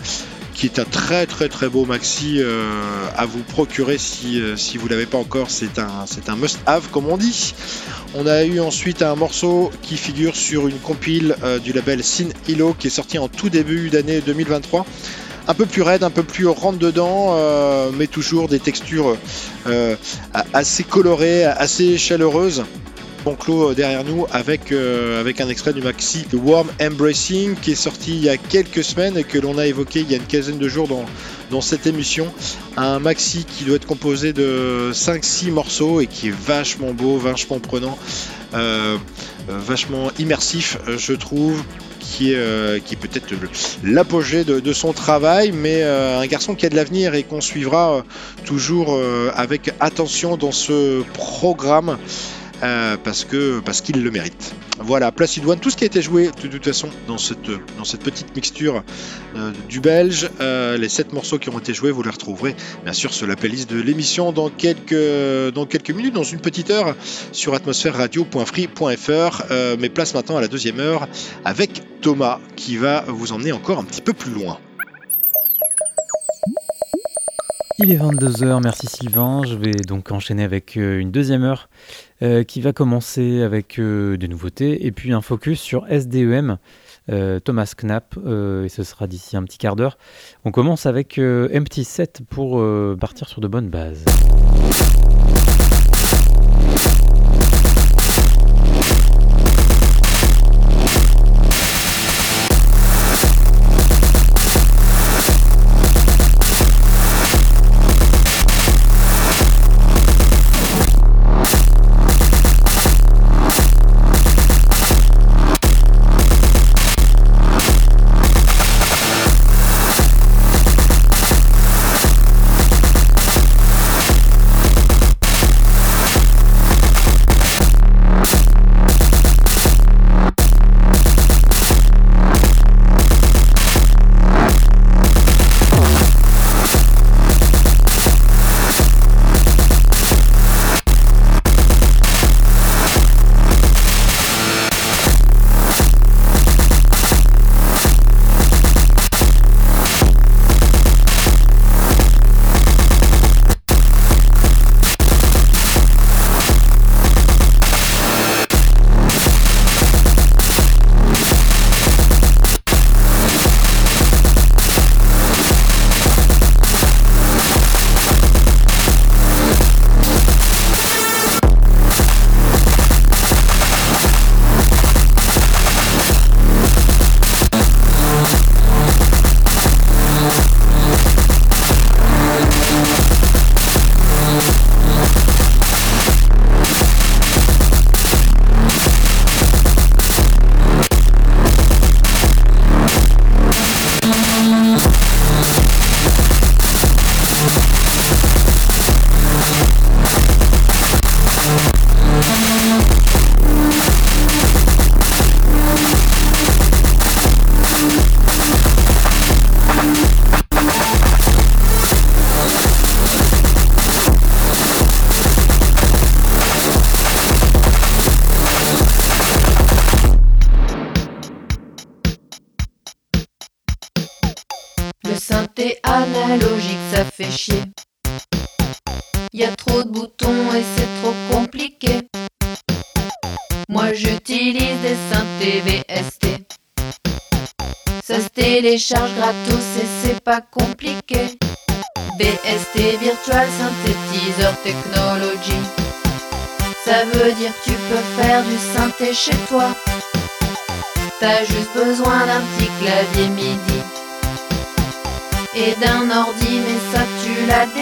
qui 0.57 0.66
est 0.66 0.78
un 0.78 0.84
très 0.84 1.26
très 1.26 1.48
très 1.48 1.68
beau 1.68 1.84
maxi 1.84 2.36
euh, 2.38 3.09
à 3.14 3.26
vous 3.26 3.42
procurer 3.42 3.98
si, 3.98 4.40
euh, 4.40 4.57
si 4.57 4.78
vous 4.78 4.88
l'avez 4.88 5.04
pas 5.04 5.18
encore. 5.18 5.50
C'est 5.50 5.78
un, 5.78 6.07
c'est 6.07 6.30
un 6.30 6.36
must-have 6.36 6.88
comme 6.90 7.07
on 7.09 7.18
dit. 7.18 7.54
On 8.14 8.26
a 8.26 8.44
eu 8.44 8.59
ensuite 8.61 9.02
un 9.02 9.14
morceau 9.14 9.70
qui 9.82 9.98
figure 9.98 10.34
sur 10.34 10.66
une 10.66 10.78
compile 10.78 11.36
euh, 11.44 11.59
du 11.59 11.72
label 11.72 12.02
Sin 12.02 12.28
Hilo 12.48 12.74
qui 12.78 12.86
est 12.86 12.90
sorti 12.90 13.18
en 13.18 13.28
tout 13.28 13.50
début 13.50 13.90
d'année 13.90 14.20
2023 14.22 14.86
un 15.48 15.54
peu 15.54 15.66
plus 15.66 15.82
raide, 15.82 16.02
un 16.02 16.11
peu 16.11 16.24
plus 16.24 16.48
rentre 16.48 16.78
dedans, 16.78 17.36
mais 17.92 18.09
toujours 18.09 18.48
des 18.48 18.59
textures 18.59 19.16
assez 20.52 20.82
colorées, 20.82 21.44
assez 21.44 21.98
chaleureuses 21.98 22.64
clos 23.34 23.70
euh, 23.70 23.74
derrière 23.74 24.04
nous 24.04 24.26
avec, 24.32 24.72
euh, 24.72 25.20
avec 25.20 25.40
un 25.40 25.48
extrait 25.48 25.72
du 25.72 25.82
maxi 25.82 26.26
Warm 26.32 26.68
Embracing 26.80 27.54
qui 27.56 27.72
est 27.72 27.76
sorti 27.76 28.12
il 28.12 28.24
y 28.24 28.28
a 28.28 28.36
quelques 28.36 28.84
semaines 28.84 29.18
et 29.18 29.24
que 29.24 29.38
l'on 29.38 29.58
a 29.58 29.66
évoqué 29.66 30.00
il 30.00 30.10
y 30.10 30.14
a 30.14 30.18
une 30.18 30.26
quinzaine 30.26 30.58
de 30.58 30.68
jours 30.68 30.88
dans, 30.88 31.04
dans 31.50 31.60
cette 31.60 31.86
émission. 31.86 32.32
Un 32.76 32.98
maxi 32.98 33.44
qui 33.44 33.64
doit 33.64 33.76
être 33.76 33.86
composé 33.86 34.32
de 34.32 34.90
5-6 34.92 35.50
morceaux 35.50 36.00
et 36.00 36.06
qui 36.06 36.28
est 36.28 36.34
vachement 36.34 36.92
beau, 36.92 37.16
vachement 37.18 37.58
prenant, 37.58 37.98
euh, 38.54 38.96
vachement 39.48 40.10
immersif, 40.18 40.78
je 40.96 41.12
trouve. 41.12 41.62
Qui 41.98 42.34
est, 42.34 42.84
qui 42.84 42.94
est 42.94 42.96
peut-être 42.96 43.34
l'apogée 43.82 44.44
de, 44.44 44.72
son 44.72 44.92
travail, 44.92 45.50
mais 45.50 45.82
un 45.82 46.24
garçon 46.26 46.54
qui 46.54 46.64
a 46.64 46.68
de 46.68 46.76
l'avenir 46.76 47.14
et 47.14 47.24
qu'on 47.24 47.40
suivra 47.40 48.04
toujours 48.44 48.96
avec 49.34 49.72
attention 49.80 50.36
dans 50.36 50.52
ce 50.52 51.02
programme. 51.14 51.98
Euh, 52.62 52.96
parce 53.02 53.24
que 53.24 53.61
parce 53.61 53.82
qu'il 53.82 54.02
le 54.02 54.11
mérite. 54.11 54.54
Voilà, 54.78 55.12
Placid 55.12 55.44
One, 55.46 55.59
tout 55.59 55.68
ce 55.68 55.76
qui 55.76 55.84
a 55.84 55.86
été 55.86 56.00
joué 56.00 56.30
de 56.42 56.48
toute 56.48 56.64
façon 56.64 56.88
dans 57.07 57.18
cette, 57.18 57.50
dans 57.76 57.84
cette 57.84 58.02
petite 58.02 58.34
mixture 58.34 58.82
euh, 59.36 59.52
du 59.68 59.80
belge, 59.80 60.30
euh, 60.40 60.78
les 60.78 60.88
7 60.88 61.12
morceaux 61.12 61.38
qui 61.38 61.50
ont 61.50 61.59
été 61.59 61.74
joués, 61.74 61.90
vous 61.90 62.02
les 62.02 62.11
retrouverez 62.11 62.57
bien 62.84 62.94
sûr 62.94 63.12
sur 63.12 63.26
la 63.26 63.36
playlist 63.36 63.68
de 63.70 63.80
l'émission 63.80 64.32
dans 64.32 64.48
quelques, 64.48 65.52
dans 65.54 65.66
quelques 65.66 65.90
minutes, 65.90 66.14
dans 66.14 66.22
une 66.22 66.40
petite 66.40 66.70
heure 66.70 66.96
sur 67.32 67.52
atmosphèreradio.free.fr. 67.54 69.42
mais 69.78 69.88
place 69.90 70.14
maintenant 70.14 70.38
à 70.38 70.40
la 70.40 70.48
deuxième 70.48 70.80
heure 70.80 71.09
avec 71.44 71.82
Thomas 72.00 72.38
qui 72.57 72.78
va 72.78 73.04
vous 73.07 73.32
emmener 73.32 73.52
encore 73.52 73.78
un 73.78 73.84
petit 73.84 74.00
peu 74.02 74.14
plus 74.14 74.32
loin. 74.32 74.59
Il 77.78 77.92
est 77.92 77.98
22h, 77.98 78.62
merci 78.62 78.86
Sylvain. 78.86 79.42
Je 79.46 79.54
vais 79.54 79.72
donc 79.72 80.11
enchaîner 80.11 80.44
avec 80.44 80.76
une 80.76 81.11
deuxième 81.11 81.42
heure 81.42 81.68
euh, 82.22 82.44
qui 82.44 82.62
va 82.62 82.72
commencer 82.72 83.42
avec 83.42 83.78
euh, 83.78 84.16
des 84.16 84.26
nouveautés 84.26 84.86
et 84.86 84.92
puis 84.92 85.12
un 85.12 85.20
focus 85.20 85.60
sur 85.60 85.86
SDEM. 85.90 86.56
Euh, 87.08 87.38
Thomas 87.40 87.74
Knapp, 87.76 88.16
et 88.16 88.68
ce 88.68 88.82
sera 88.82 89.06
d'ici 89.06 89.36
un 89.36 89.44
petit 89.44 89.58
quart 89.58 89.76
d'heure. 89.76 89.98
On 90.44 90.50
commence 90.50 90.86
avec 90.86 91.20
Empty 91.20 91.84
Set 91.84 92.22
pour 92.28 92.62
partir 92.98 93.28
sur 93.28 93.40
de 93.40 93.48
bonnes 93.48 93.68
bases. 93.68 94.04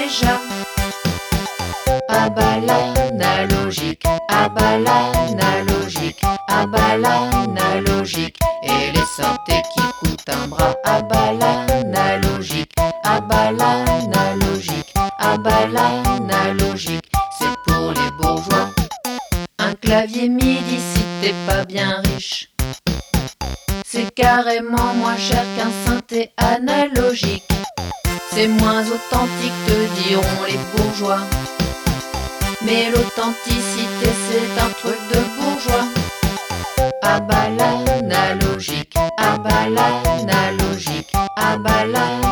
Déjà. 0.05 0.54
bala. 41.65 42.24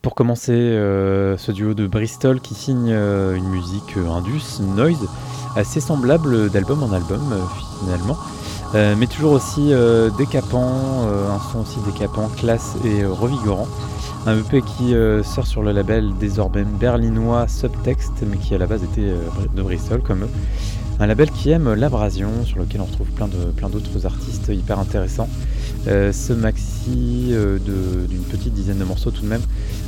pour 0.00 0.14
commencer 0.14 0.52
euh, 0.52 1.36
ce 1.36 1.52
duo 1.52 1.74
de 1.74 1.86
Bristol 1.86 2.40
qui 2.40 2.54
signe 2.54 2.90
euh, 2.90 3.34
une 3.34 3.48
musique 3.48 3.96
euh, 3.96 4.08
indus, 4.08 4.60
noise, 4.60 5.08
assez 5.56 5.80
semblable 5.80 6.50
d'album 6.50 6.82
en 6.82 6.92
album 6.92 7.34
finalement, 7.80 8.16
mais 8.74 9.06
toujours 9.06 9.32
aussi 9.32 9.72
décapant, 10.18 11.06
un 11.08 11.40
son 11.50 11.60
aussi 11.60 11.78
décapant, 11.90 12.28
classe 12.28 12.76
et 12.84 13.04
revigorant. 13.04 13.66
Un 14.26 14.38
EP 14.38 14.62
qui 14.62 14.94
sort 15.24 15.46
sur 15.46 15.62
le 15.62 15.72
label 15.72 16.12
désormais 16.20 16.64
berlinois 16.64 17.48
Subtext, 17.48 18.12
mais 18.30 18.36
qui 18.36 18.54
à 18.54 18.58
la 18.58 18.66
base 18.66 18.84
était 18.84 19.10
de 19.54 19.62
Bristol 19.62 20.00
comme 20.00 20.24
eux. 20.24 20.30
Un 21.00 21.06
label 21.06 21.30
qui 21.30 21.50
aime 21.50 21.72
l'abrasion, 21.74 22.44
sur 22.44 22.58
lequel 22.58 22.82
on 22.82 22.84
retrouve 22.84 23.08
plein 23.08 23.26
d'autres 23.26 23.90
plein 23.90 24.06
artistes 24.06 24.48
hyper 24.48 24.78
intéressants. 24.78 25.28
Euh, 25.86 26.12
ce 26.12 26.32
maxi 26.32 27.28
euh, 27.30 27.58
d'une 27.58 28.24
petite 28.24 28.52
dizaine 28.52 28.78
de 28.78 28.84
morceaux 28.84 29.12
tout 29.12 29.22
de 29.22 29.28
même 29.28 29.40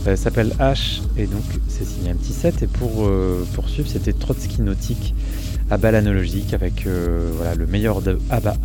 euh, 0.06 0.14
s'appelle 0.14 0.52
H 0.60 1.02
et 1.18 1.26
donc 1.26 1.42
c'est 1.68 1.84
signé 1.84 2.10
un 2.10 2.14
petit 2.14 2.32
set 2.32 2.62
et 2.62 2.68
pour 2.68 3.10
poursuivre 3.54 3.88
c'était 3.88 4.12
Trotsky 4.12 4.62
Nautique 4.62 5.14
ABBA 5.70 5.90
l'analogique 5.90 6.54
avec 6.54 6.86
voilà, 7.36 7.54
le 7.54 7.66
meilleur 7.66 8.02
de 8.02 8.18
ABBA. 8.30 8.56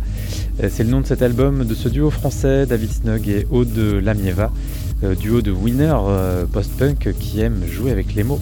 C'est 0.68 0.84
le 0.84 0.90
nom 0.90 1.00
de 1.00 1.06
cet 1.06 1.22
album 1.22 1.64
de 1.64 1.74
ce 1.74 1.88
duo 1.88 2.10
français 2.10 2.66
David 2.66 2.90
Snug 2.90 3.28
et 3.28 3.46
Aude 3.50 3.76
Lamieva, 3.76 4.50
duo 5.20 5.40
de 5.40 5.52
winner 5.52 5.94
euh, 6.08 6.46
post-punk 6.46 7.12
qui 7.20 7.40
aime 7.40 7.62
jouer 7.66 7.92
avec 7.92 8.14
les 8.14 8.24
mots 8.24 8.40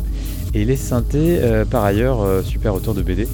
et 0.55 0.65
les 0.65 0.77
synthés 0.77 1.41
par 1.71 1.85
ailleurs 1.85 2.45
super 2.45 2.75
auteur 2.75 2.95
de 2.95 3.03
BD. 3.03 3.29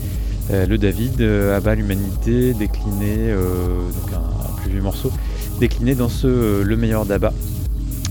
Le 0.51 0.77
David, 0.79 1.21
Abba 1.21 1.75
l'humanité, 1.77 2.55
décliné, 2.55 3.33
donc 3.33 4.13
un 4.13 4.63
plus 4.63 4.73
vieux 4.73 4.83
morceau, 4.83 5.13
décliné 5.61 5.95
dans 5.95 6.09
ce 6.09 6.27
euh, 6.27 6.65
Le 6.65 6.75
meilleur 6.77 7.05
d'Abba, 7.05 7.35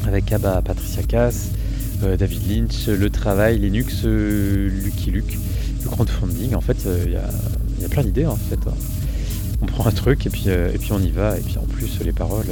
avec 0.05 0.31
Abba 0.31 0.61
Patricia 0.61 1.01
Cass, 1.01 1.49
euh, 2.03 2.15
David 2.15 2.47
Lynch, 2.47 2.87
Le 2.87 3.09
Travail, 3.09 3.57
Linux, 3.57 4.03
Lucky 4.03 5.09
Luke, 5.09 5.37
le 5.83 5.89
crowdfunding. 5.89 6.53
En 6.53 6.61
fait, 6.61 6.77
euh, 6.85 7.03
il 7.05 7.11
y, 7.11 7.81
y 7.81 7.85
a 7.85 7.89
plein 7.89 8.03
d'idées 8.03 8.27
en 8.27 8.35
fait. 8.35 8.59
hein. 8.67 8.73
On 9.61 9.65
prend 9.65 9.87
un 9.87 9.91
truc 9.91 10.27
et 10.27 10.29
puis, 10.29 10.47
et 10.47 10.77
puis 10.79 10.91
on 10.93 10.99
y 10.99 11.09
va, 11.09 11.37
et 11.37 11.41
puis 11.41 11.57
en 11.57 11.65
plus 11.65 11.99
les 12.05 12.13
paroles 12.13 12.45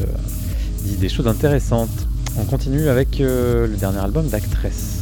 disent 0.83 0.99
des 0.99 1.07
choses 1.07 1.27
intéressantes. 1.27 2.07
On 2.37 2.43
continue 2.43 2.89
avec 2.89 3.19
le 3.19 3.73
dernier 3.79 3.99
album 3.99 4.27
d'Actress. 4.27 4.96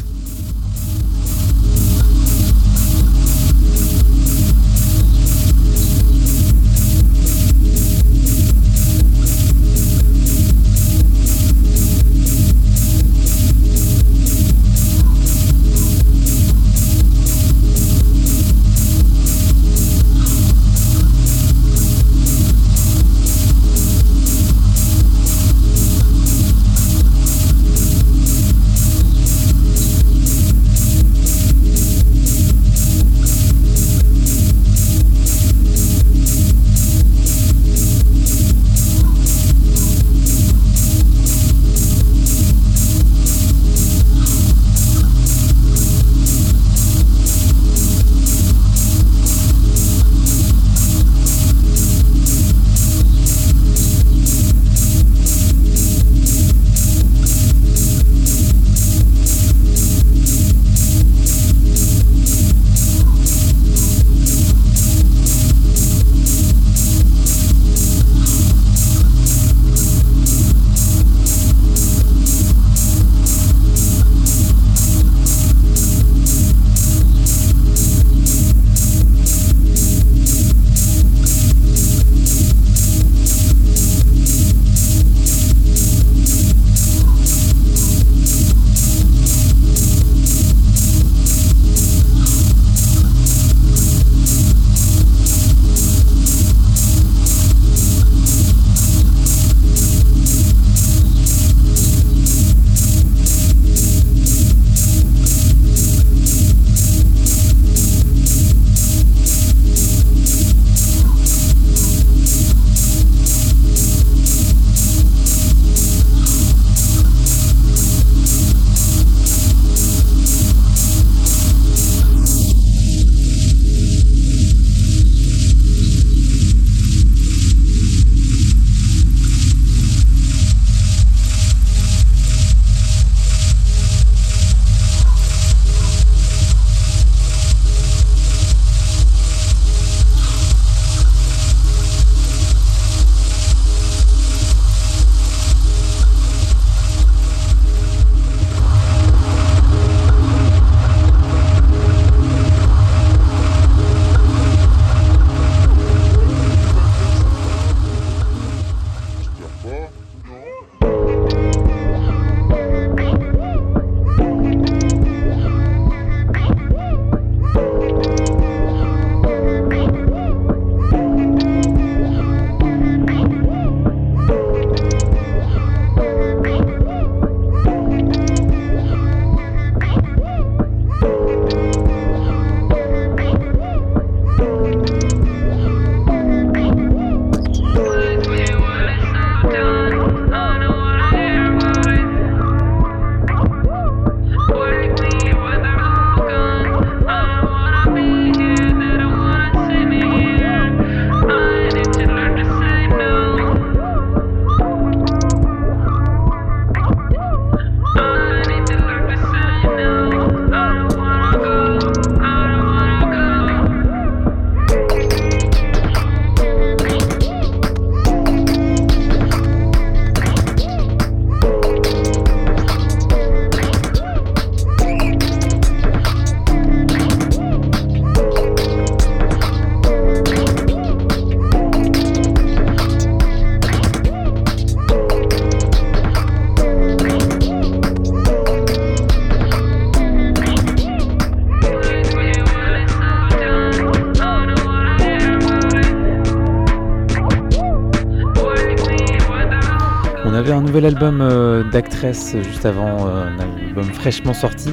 Nouvel 250.75 250.87
album 250.93 251.21
euh, 251.21 251.63
d'actress 251.63 252.35
juste 252.43 252.65
avant, 252.65 253.07
euh, 253.07 253.27
un 253.29 253.39
album 253.39 253.85
fraîchement 253.93 254.33
sorti. 254.33 254.71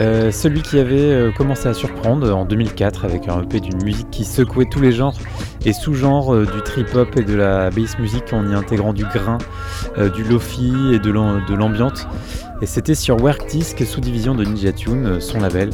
Euh, 0.00 0.32
celui 0.32 0.62
qui 0.62 0.80
avait 0.80 0.98
euh, 0.98 1.30
commencé 1.30 1.68
à 1.68 1.74
surprendre 1.74 2.34
en 2.34 2.44
2004 2.44 3.04
avec 3.04 3.28
un 3.28 3.42
EP 3.42 3.60
d'une 3.60 3.80
musique 3.84 4.10
qui 4.10 4.24
secouait 4.24 4.66
tous 4.68 4.80
les 4.80 4.90
genres 4.90 5.14
et 5.64 5.72
sous-genres 5.72 6.34
euh, 6.34 6.44
du 6.44 6.60
trip-hop 6.62 7.16
et 7.16 7.22
de 7.22 7.34
la 7.36 7.70
bass 7.70 7.98
music 8.00 8.24
en 8.32 8.48
y 8.50 8.54
intégrant 8.54 8.92
du 8.92 9.04
grain, 9.04 9.38
euh, 9.96 10.08
du 10.08 10.24
lofi 10.24 10.72
et 10.94 10.98
de 10.98 11.10
l'am- 11.12 11.44
de 11.48 11.54
l'ambiante. 11.54 12.08
Et 12.60 12.66
c'était 12.66 12.96
sur 12.96 13.22
Work 13.22 13.46
Disc, 13.48 13.80
sous-division 13.86 14.34
de 14.34 14.42
Ninja 14.44 14.72
Tune, 14.72 15.06
euh, 15.06 15.20
son 15.20 15.38
label. 15.38 15.70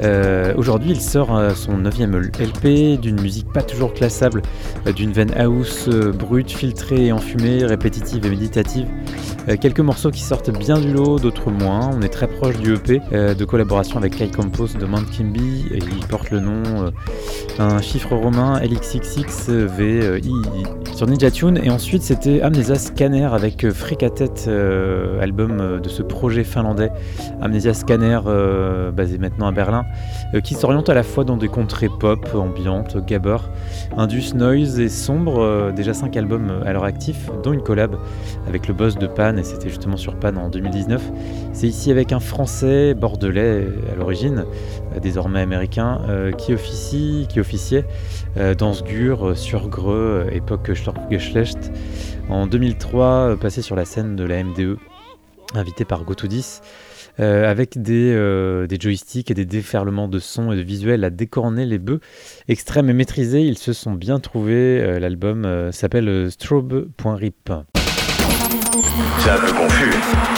Euh, 0.00 0.52
Aujourd'hui, 0.56 0.90
il 0.90 1.00
sort 1.00 1.36
euh, 1.36 1.50
son 1.54 1.78
9ème 1.78 2.16
LP 2.40 3.00
d'une 3.00 3.20
musique 3.20 3.50
pas 3.52 3.62
toujours 3.62 3.94
classable, 3.94 4.42
euh, 4.42 4.65
d'une 4.92 5.12
veine 5.12 5.32
house 5.36 5.88
euh, 5.88 6.12
brute, 6.12 6.50
filtrée 6.50 7.06
et 7.06 7.12
enfumée, 7.12 7.64
répétitive 7.64 8.24
et 8.24 8.30
méditative. 8.30 8.86
Euh, 9.48 9.56
quelques 9.60 9.80
morceaux 9.80 10.10
qui 10.10 10.22
sortent 10.22 10.50
bien 10.50 10.78
du 10.78 10.92
lot, 10.92 11.18
d'autres 11.18 11.50
moins. 11.50 11.90
On 11.94 12.02
est 12.02 12.08
très 12.08 12.26
proche 12.26 12.56
du 12.58 12.74
EP 12.74 13.00
euh, 13.12 13.34
de 13.34 13.44
collaboration 13.44 13.98
avec 13.98 14.16
Kai 14.16 14.28
Campos 14.28 14.68
de 14.78 14.86
Mount 14.86 15.04
Kimby. 15.10 15.66
Il 15.72 16.06
porte 16.08 16.30
le 16.30 16.40
nom 16.40 16.62
euh, 16.76 16.90
un 17.58 17.80
chiffre 17.80 18.14
romain 18.14 18.60
LXXXVI 18.60 20.22
sur 20.96 21.06
Ninja 21.06 21.30
Tune. 21.30 21.60
Et 21.62 21.70
ensuite, 21.70 22.02
c'était 22.02 22.40
Amnesia 22.40 22.76
Scanner 22.76 23.28
avec 23.30 23.64
euh, 23.64 23.70
Fricatet, 23.70 24.48
euh, 24.48 25.20
album 25.20 25.58
euh, 25.60 25.78
de 25.78 25.88
ce 25.88 26.02
projet 26.02 26.42
finlandais. 26.42 26.90
Amnesia 27.40 27.74
Scanner, 27.74 28.20
euh, 28.26 28.90
basé 28.90 29.18
maintenant 29.18 29.46
à 29.46 29.52
Berlin, 29.52 29.84
euh, 30.34 30.40
qui 30.40 30.54
s'oriente 30.54 30.88
à 30.88 30.94
la 30.94 31.02
fois 31.02 31.24
dans 31.24 31.36
des 31.36 31.48
contrées 31.48 31.90
pop, 32.00 32.26
ambiantes, 32.34 32.96
gabber, 33.06 33.38
indus, 33.96 34.34
noise 34.34 34.78
et 34.80 34.88
sombre. 34.88 35.40
euh, 35.40 35.72
déjà 35.72 35.94
5 35.94 36.16
albums 36.16 36.50
euh, 36.50 36.68
à 36.68 36.72
leur 36.72 36.84
actif, 36.84 37.30
dont 37.42 37.52
une 37.52 37.62
collab 37.62 37.96
avec 38.48 38.68
le 38.68 38.74
boss 38.74 38.96
de 38.96 39.06
Pan, 39.06 39.36
et 39.36 39.42
c'était 39.42 39.68
justement 39.68 39.96
sur 39.96 40.16
Pan 40.16 40.36
en 40.36 40.48
2019. 40.48 41.02
C'est 41.52 41.66
ici 41.66 41.90
avec 41.90 42.12
un 42.12 42.20
français 42.20 42.94
bordelais 42.94 43.66
à 43.92 43.96
l'origine, 43.96 44.44
euh, 44.94 45.00
désormais 45.00 45.40
américain, 45.40 46.00
euh, 46.08 46.32
qui 46.32 46.52
officie, 46.52 47.26
qui 47.28 47.40
officiait 47.40 47.84
euh, 48.36 48.54
dans 48.54 48.72
Sgur, 48.72 49.28
euh, 49.28 49.34
sur 49.34 49.68
Greux, 49.68 50.26
euh, 50.26 50.30
époque 50.34 50.70
Stormgeschlecht. 50.74 51.72
En 52.28 52.46
2003, 52.46 53.04
euh, 53.04 53.36
passé 53.36 53.62
sur 53.62 53.76
la 53.76 53.84
scène 53.84 54.16
de 54.16 54.24
la 54.24 54.42
MDE, 54.42 54.78
invité 55.54 55.84
par 55.84 56.04
GoToDis, 56.04 56.60
euh, 57.18 57.50
avec 57.50 57.80
des, 57.80 58.12
euh, 58.14 58.66
des 58.66 58.78
joysticks 58.78 59.30
et 59.30 59.34
des 59.34 59.46
déferlements 59.46 60.08
de 60.08 60.18
sons 60.18 60.52
et 60.52 60.56
de 60.56 60.62
visuels 60.62 61.02
à 61.04 61.10
décorner 61.10 61.64
les 61.64 61.78
bœufs. 61.78 62.00
Extrêmes 62.48 62.90
et 62.90 62.92
maîtrisés, 62.92 63.42
ils 63.42 63.58
se 63.58 63.72
sont 63.72 63.92
bien 63.92 64.20
trouvés. 64.20 64.80
Euh, 64.80 64.98
L'album 64.98 65.70
s'appelle 65.72 66.30
Strobe.rip. 66.30 67.50
C'est 69.18 69.30
un 69.30 69.38
peu 69.38 69.52
confus. 69.52 69.94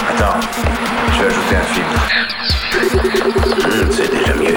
Attends, 0.09 0.41
je 1.13 1.21
vais 1.21 1.27
ajouter 1.27 1.57
un 1.57 1.63
filtre. 1.63 2.09
Hmm, 3.67 3.91
c'est 3.91 4.11
déjà 4.11 4.35
mieux. 4.35 4.48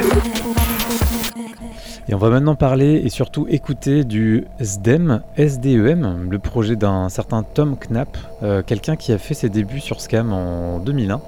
Et 2.11 2.13
on 2.13 2.17
va 2.17 2.29
maintenant 2.29 2.55
parler 2.55 3.01
et 3.05 3.09
surtout 3.09 3.47
écouter 3.49 4.03
du 4.03 4.45
SDEM, 4.59 5.21
SDEM, 5.37 6.27
le 6.29 6.39
projet 6.39 6.75
d'un 6.75 7.07
certain 7.07 7.41
Tom 7.41 7.77
Knapp, 7.77 8.17
euh, 8.43 8.61
quelqu'un 8.61 8.97
qui 8.97 9.13
a 9.13 9.17
fait 9.17 9.33
ses 9.33 9.47
débuts 9.47 9.79
sur 9.79 10.01
Scam 10.01 10.33
en 10.33 10.79
2001. 10.79 11.21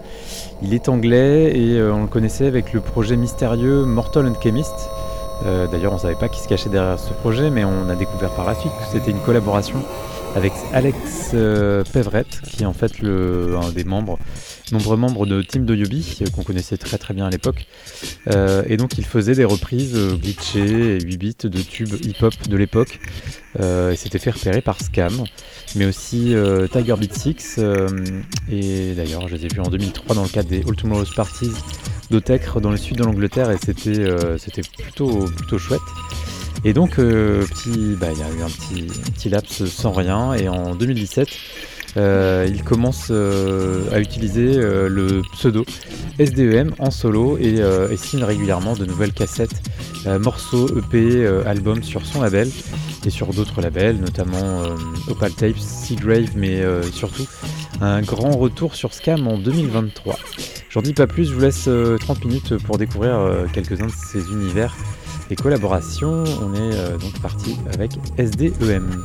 Il 0.62 0.74
est 0.74 0.90
anglais 0.90 1.58
et 1.58 1.80
euh, 1.80 1.94
on 1.94 2.02
le 2.02 2.08
connaissait 2.08 2.48
avec 2.48 2.74
le 2.74 2.82
projet 2.82 3.16
mystérieux 3.16 3.86
Mortal 3.86 4.28
and 4.28 4.34
Chemist. 4.44 4.90
Euh, 5.46 5.68
D'ailleurs, 5.68 5.94
on 5.94 5.96
ne 5.96 6.02
savait 6.02 6.16
pas 6.16 6.28
qui 6.28 6.42
se 6.42 6.50
cachait 6.50 6.70
derrière 6.70 7.00
ce 7.00 7.14
projet, 7.14 7.50
mais 7.50 7.64
on 7.64 7.88
a 7.88 7.96
découvert 7.96 8.32
par 8.32 8.46
la 8.46 8.54
suite 8.54 8.74
que 8.74 8.86
c'était 8.92 9.12
une 9.12 9.22
collaboration 9.22 9.80
avec 10.36 10.52
Alex 10.74 11.32
euh, 11.34 11.84
Pevret, 11.94 12.26
qui 12.48 12.64
est 12.64 12.66
en 12.66 12.74
fait 12.74 13.00
le, 13.00 13.56
un 13.62 13.70
des 13.72 13.84
membres, 13.84 14.18
nombreux 14.72 14.98
membres 14.98 15.26
de 15.26 15.42
Team 15.42 15.66
de 15.66 15.76
Yobi, 15.76 16.20
euh, 16.22 16.30
qu'on 16.32 16.44
connaissait 16.44 16.78
très 16.78 16.98
très 16.98 17.14
bien 17.14 17.26
à 17.26 17.30
l'époque. 17.30 17.68
Euh, 18.28 18.64
et 18.68 18.78
donc 18.78 18.98
il 18.98 19.06
faisait 19.06 19.36
des 19.36 19.46
reprises 19.46 19.96
euh, 19.96 20.16
glitchées 20.16 20.98
et 20.98 21.02
8 21.04 21.18
bits 21.18 21.36
de 21.44 21.62
tubes 21.62 21.94
hip-hop 22.04 22.34
de 22.50 22.58
l'époque. 22.58 23.00
Euh, 23.60 23.92
et 23.92 23.96
s'était 23.96 24.18
fait 24.18 24.32
repérer 24.32 24.62
par 24.62 24.82
Scam, 24.82 25.24
mais 25.76 25.86
aussi 25.86 26.34
Tiger 26.72 26.96
Beat 26.98 27.14
6. 27.14 27.56
euh, 27.60 27.88
et 28.52 28.94
d'ailleurs, 28.96 29.28
je 29.28 29.36
les 29.36 29.46
ai 29.46 29.48
vus 29.50 29.60
en 29.60 29.70
2003 29.70 30.16
dans 30.16 30.24
le 30.24 30.30
cadre 30.30 30.50
des 30.50 30.64
All 30.68 30.76
Tomorrow's 30.76 31.14
Parties 31.14 31.52
d'Otecre 32.10 32.60
dans 32.60 32.72
le 32.72 32.78
sud 32.78 32.98
de 32.98 33.04
l'Angleterre 33.04 33.52
et 33.52 33.58
c'était 33.64 34.08
c'était 34.38 34.62
plutôt, 34.78 35.26
plutôt 35.26 35.58
chouette. 35.60 35.82
Et 36.66 36.74
donc, 36.74 36.98
euh, 36.98 37.46
bah, 38.00 38.08
il 38.12 38.20
y 38.20 38.24
a 38.24 38.30
eu 38.30 38.42
un 38.42 38.50
petit, 39.14 39.30
laps 39.30 39.66
sans 39.66 39.92
rien. 39.92 40.34
Et 40.34 40.48
en 40.48 40.76
2017, 40.76 41.28
euh, 41.98 42.48
il 42.50 42.64
commence 42.64 43.08
euh, 43.12 43.84
à 43.92 44.00
utiliser 44.00 44.56
le 44.56 45.22
pseudo 45.34 45.66
SDEM 46.20 46.74
en 46.80 46.90
solo 46.90 47.38
et, 47.38 47.62
signe 47.98 48.24
régulièrement 48.24 48.76
de 48.76 48.86
nouvelles 48.86 49.14
cassettes, 49.14 49.62
morceaux, 50.20 50.68
EP, 50.78 51.26
albums 51.46 51.84
sur 51.84 52.06
son 52.06 52.22
label 52.22 52.50
et 53.06 53.10
sur 53.10 53.34
d'autres 53.34 53.62
labels, 53.62 53.98
notamment 53.98 54.64
Opal 55.10 55.34
Tapes, 55.34 55.58
Seagrave, 55.58 56.32
mais 56.36 56.62
surtout 56.92 57.28
un 57.82 58.02
grand 58.02 58.32
retour 58.38 58.76
sur 58.76 58.94
Scam 58.94 59.28
en 59.28 59.38
2023. 59.38 60.18
J'en 60.70 60.82
dis 60.82 60.94
pas 60.94 61.06
plus, 61.06 61.26
je 61.26 61.34
vous 61.34 61.42
laisse 61.42 61.66
euh, 61.68 61.98
30 62.00 62.26
minutes 62.26 62.58
pour 62.58 62.80
découvrir 62.80 63.46
quelques-uns 63.54 63.86
de 63.86 63.92
ces 63.92 64.32
univers 64.32 64.76
collaboration, 65.36 66.24
on 66.42 66.54
est 66.54 66.76
euh, 66.76 66.98
donc 66.98 67.20
parti 67.22 67.58
avec 67.74 67.92
SDEM. 68.18 69.04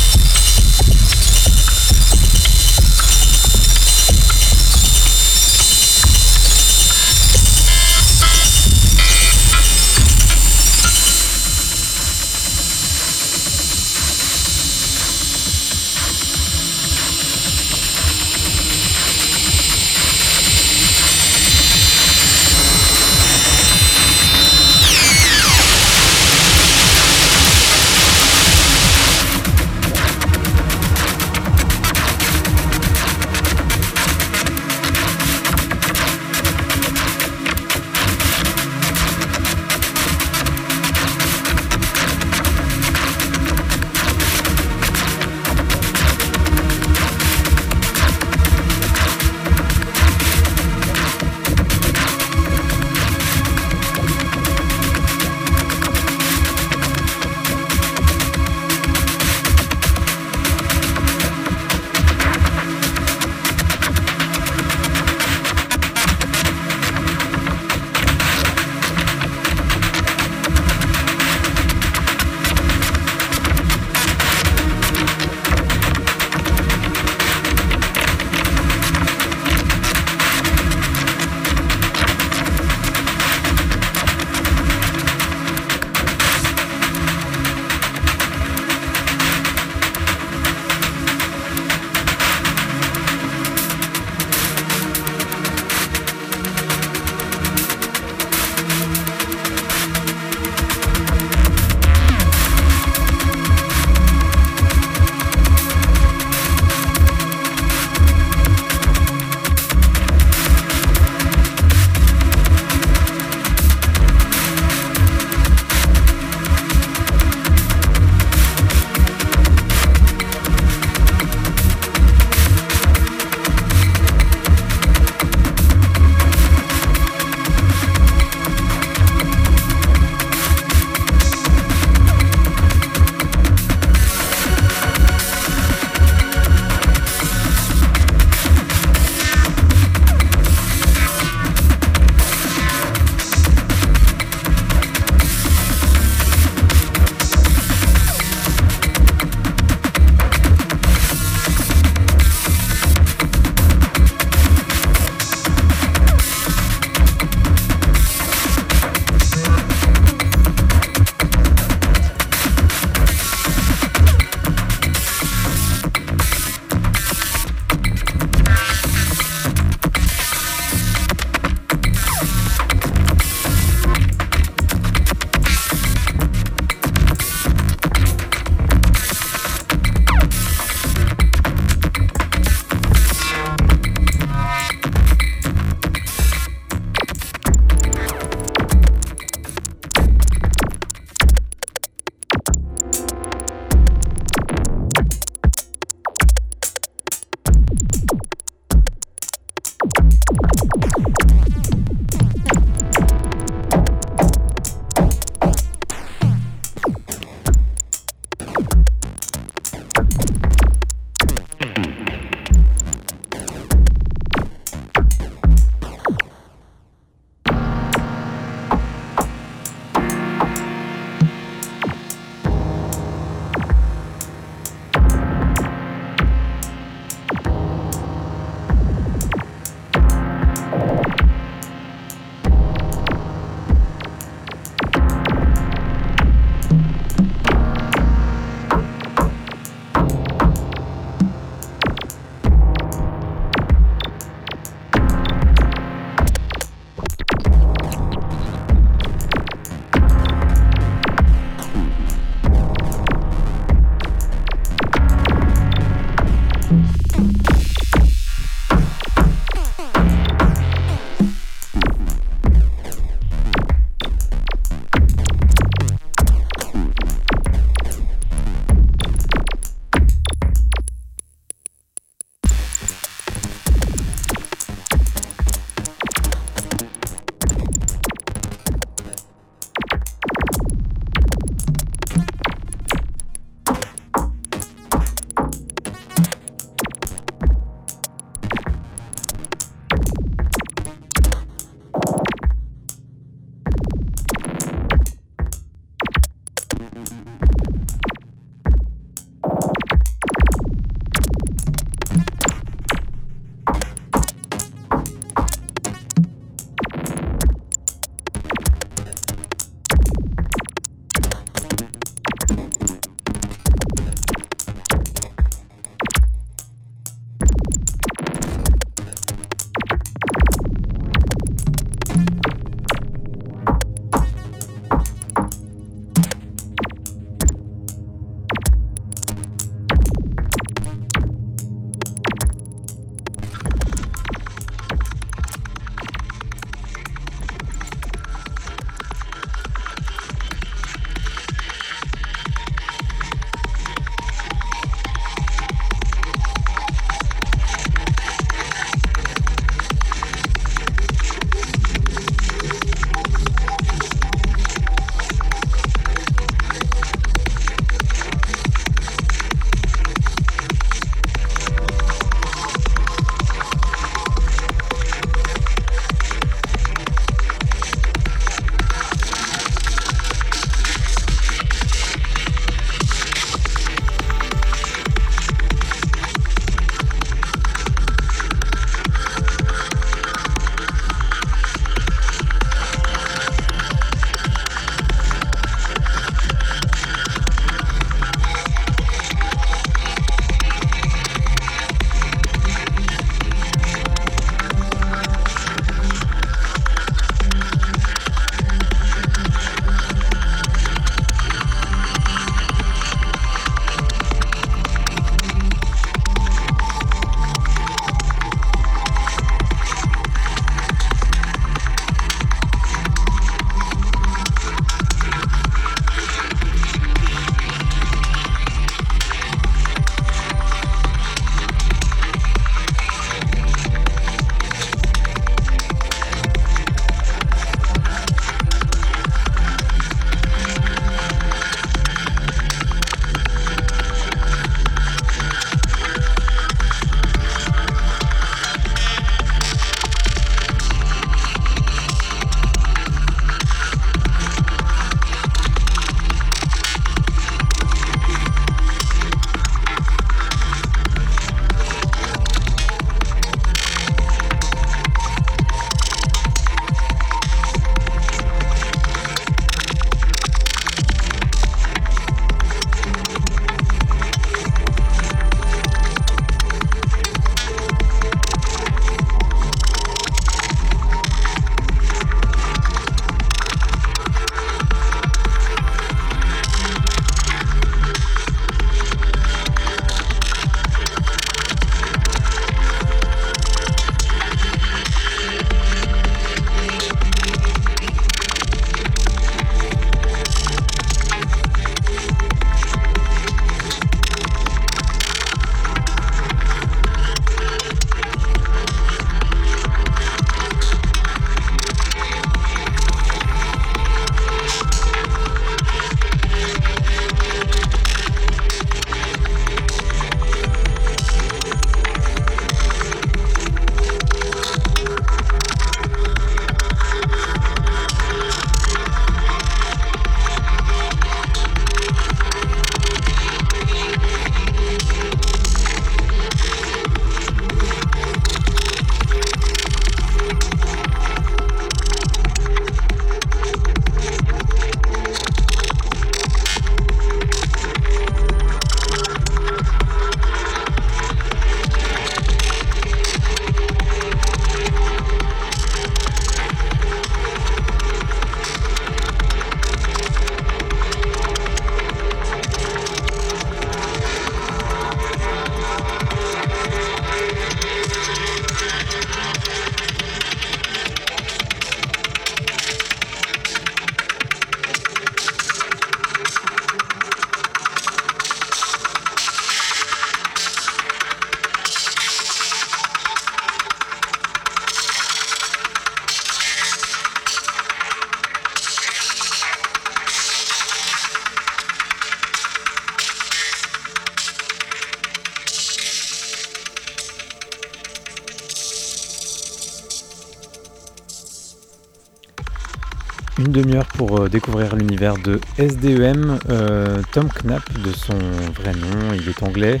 Une 593.58 593.72
demi-heure 593.72 594.06
pour 594.06 594.40
euh, 594.40 594.48
découvrir 594.48 594.96
l'univers 594.96 595.36
de 595.38 595.60
SDEM. 595.78 596.58
Euh, 596.68 597.22
Tom 597.32 597.48
Knapp, 597.48 597.82
de 598.00 598.12
son 598.12 598.38
vrai 598.76 598.92
nom, 598.92 599.34
il 599.34 599.48
est 599.48 599.62
anglais. 599.62 600.00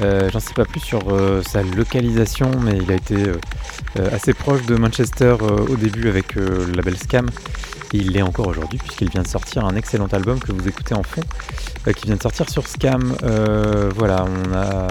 Euh, 0.00 0.30
j'en 0.32 0.40
sais 0.40 0.54
pas 0.54 0.64
plus 0.64 0.80
sur 0.80 1.00
sa 1.46 1.62
localisation, 1.62 2.50
mais 2.62 2.78
il 2.78 2.90
a 2.90 2.94
été 2.94 3.16
assez 4.12 4.32
proche 4.32 4.64
de 4.66 4.76
Manchester 4.76 5.36
au 5.40 5.76
début 5.76 6.08
avec 6.08 6.34
le 6.34 6.70
label 6.72 6.96
Scam. 6.96 7.28
il 7.92 8.12
l'est 8.12 8.22
encore 8.22 8.46
aujourd'hui 8.46 8.78
puisqu'il 8.78 9.10
vient 9.10 9.22
de 9.22 9.28
sortir 9.28 9.64
un 9.64 9.74
excellent 9.74 10.06
album 10.06 10.38
que 10.38 10.52
vous 10.52 10.68
écoutez 10.68 10.94
en 10.94 11.02
fond, 11.02 11.22
qui 11.96 12.06
vient 12.06 12.16
de 12.16 12.22
sortir 12.22 12.48
sur 12.48 12.66
Scam. 12.66 13.14
voilà, 13.96 14.24
on 14.24 14.54
a 14.54 14.88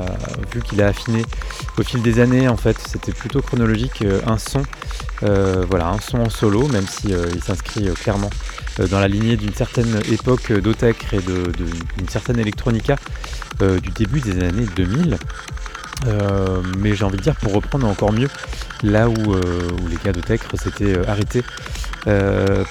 vu 0.53 0.61
qu'il 0.61 0.81
a 0.81 0.87
affiné 0.87 1.23
au 1.77 1.83
fil 1.83 2.01
des 2.01 2.19
années. 2.19 2.47
En 2.47 2.57
fait, 2.57 2.77
c'était 2.79 3.11
plutôt 3.11 3.41
chronologique 3.41 4.03
un 4.25 4.37
son 4.37 4.63
euh, 5.23 5.65
voilà, 5.69 5.89
un 5.89 5.99
son 5.99 6.19
en 6.19 6.29
solo, 6.29 6.67
même 6.67 6.87
si 6.87 7.13
euh, 7.13 7.25
il 7.33 7.43
s'inscrit 7.43 7.89
euh, 7.89 7.93
clairement 7.93 8.29
dans 8.89 8.99
la 9.01 9.09
lignée 9.09 9.35
d'une 9.35 9.53
certaine 9.53 9.99
époque 10.09 10.53
d'Otech 10.53 11.07
et 11.11 11.19
d'une 11.19 12.07
certaine 12.07 12.39
Electronica 12.39 12.95
du 13.59 13.89
début 13.89 14.21
des 14.21 14.41
années 14.41 14.67
2000. 14.77 15.17
mais 16.77 16.95
j'ai 16.95 17.03
envie 17.03 17.17
de 17.17 17.21
dire 17.21 17.35
pour 17.35 17.51
reprendre 17.51 17.85
encore 17.85 18.13
mieux 18.13 18.29
là 18.83 19.09
où, 19.09 19.35
les 19.89 19.97
gars 20.05 20.13
de 20.13 20.21
s'étaient 20.55 20.97
arrêtés 21.09 21.43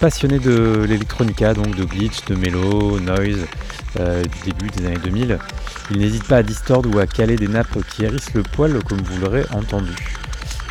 passionnés 0.01 0.39
de 0.39 0.87
l'électronica, 0.89 1.53
donc 1.53 1.77
de 1.77 1.85
glitch, 1.85 2.25
de 2.25 2.37
mélo, 2.37 2.99
noise, 3.01 3.45
du 3.97 4.51
début 4.51 4.69
des 4.71 4.87
années 4.87 4.99
2000. 5.03 5.39
Ils 5.91 5.99
n'hésitent 5.99 6.29
pas 6.29 6.39
à 6.39 6.43
distord 6.43 6.83
ou 6.93 6.99
à 6.99 7.07
caler 7.07 7.37
des 7.37 7.49
nappes 7.49 7.79
qui 7.91 8.05
hérissent 8.05 8.35
le 8.35 8.43
poil 8.43 8.83
comme 8.85 9.01
vous 9.01 9.21
l'aurez 9.21 9.45
entendu. 9.53 9.95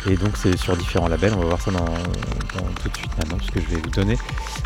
Et 0.08 0.16
donc 0.16 0.36
c'est 0.36 0.56
sur 0.56 0.76
différents 0.76 1.08
labels, 1.08 1.34
on 1.34 1.40
va 1.40 1.46
voir 1.46 1.60
ça 1.60 1.70
dans, 1.70 1.84
tout 1.84 2.88
de 2.88 2.96
suite 2.96 3.10
maintenant, 3.18 3.36
ce 3.44 3.50
que 3.50 3.60
je 3.60 3.74
vais 3.74 3.80
vous 3.82 3.90
donner 3.90 4.16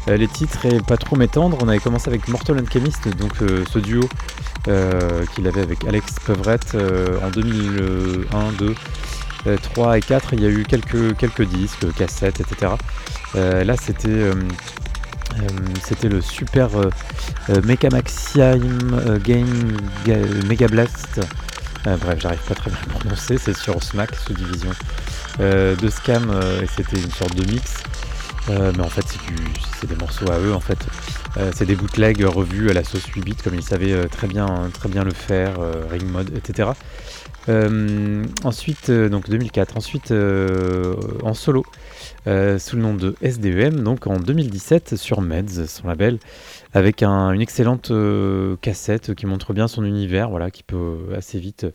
euh, 0.08 0.16
les 0.16 0.28
titres 0.28 0.66
et 0.66 0.80
pas 0.80 0.96
trop 0.96 1.16
m'étendre. 1.16 1.56
On 1.60 1.68
avait 1.68 1.78
commencé 1.78 2.08
avec 2.08 2.28
Mortal 2.28 2.58
Alchemist, 2.58 3.08
donc 3.16 3.40
euh, 3.40 3.64
ce 3.70 3.78
duo 3.78 4.08
euh, 4.68 5.24
qu'il 5.34 5.46
avait 5.48 5.62
avec 5.62 5.84
Alex 5.84 6.16
Pevrette 6.24 6.76
en 7.22 7.30
2001, 7.30 8.52
2, 8.58 8.74
3 9.62 9.98
et 9.98 10.00
4. 10.00 10.34
Il 10.34 10.42
y 10.42 10.46
a 10.46 10.50
eu 10.50 10.64
quelques, 10.64 11.16
quelques 11.16 11.42
disques, 11.42 11.92
cassettes, 11.94 12.40
etc. 12.40 12.72
là 13.34 13.76
c'était 13.76 14.30
c'était 15.84 16.08
le 16.08 16.20
super 16.20 16.68
Mecha 17.64 17.88
Maxime 17.90 19.18
Game 19.24 19.76
Mega 20.48 20.68
Blast. 20.68 21.20
bref, 21.84 22.18
j'arrive 22.18 22.40
pas 22.46 22.54
très 22.54 22.70
bien 22.70 22.78
à 22.80 22.98
prononcer, 22.98 23.38
c'est 23.38 23.56
sur 23.56 23.82
SMAC 23.82 24.14
sous 24.14 24.34
division 24.34 24.70
euh, 25.40 25.74
de 25.76 25.88
Scam 25.88 26.30
euh, 26.30 26.62
et 26.62 26.66
c'était 26.66 27.00
une 27.00 27.10
sorte 27.10 27.34
de 27.34 27.50
mix. 27.50 27.82
Euh, 28.50 28.72
mais 28.76 28.82
en 28.82 28.88
fait, 28.88 29.04
c'est 29.80 29.86
des 29.86 29.96
morceaux 29.96 30.30
à 30.30 30.38
eux 30.38 30.52
en 30.52 30.60
fait. 30.60 30.78
c'est 31.54 31.64
des 31.64 31.76
bootlegs 31.76 32.24
revus 32.24 32.70
à 32.70 32.72
la 32.74 32.84
sauce 32.84 33.06
8 33.06 33.20
bits 33.22 33.36
comme 33.36 33.54
ils 33.54 33.62
savaient 33.62 34.08
très, 34.08 34.26
bien, 34.26 34.68
très 34.74 34.88
bien 34.88 35.04
le 35.04 35.12
faire, 35.12 35.54
ring 35.90 36.04
mode, 36.10 36.30
etc. 36.36 36.70
ensuite, 38.44 38.90
donc 38.90 39.30
2004, 39.30 39.76
ensuite 39.76 40.12
en 41.22 41.34
solo, 41.34 41.64
sous 42.26 42.76
le 42.76 42.82
nom 42.82 42.94
de 42.94 43.14
SDEM, 43.22 43.82
donc 43.82 44.06
en 44.06 44.18
2017 44.18 44.96
sur 44.96 45.20
Meds, 45.20 45.66
son 45.66 45.88
label, 45.88 46.18
avec 46.72 47.02
une 47.02 47.40
excellente 47.40 47.92
cassette 48.60 49.14
qui 49.14 49.26
montre 49.26 49.52
bien 49.52 49.68
son 49.68 49.84
univers, 49.84 50.30
voilà, 50.30 50.50
qui 50.50 50.62
peut 50.62 50.98
assez 51.16 51.38
vite 51.38 51.66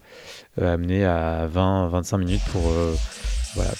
amener 0.62 1.06
à 1.06 1.48
20-25 1.54 2.18
minutes 2.18 2.44
pour 2.52 2.72
voilà, 3.58 3.72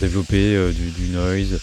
développer 0.00 0.54
euh, 0.54 0.72
du, 0.72 1.08
noise, 1.10 1.60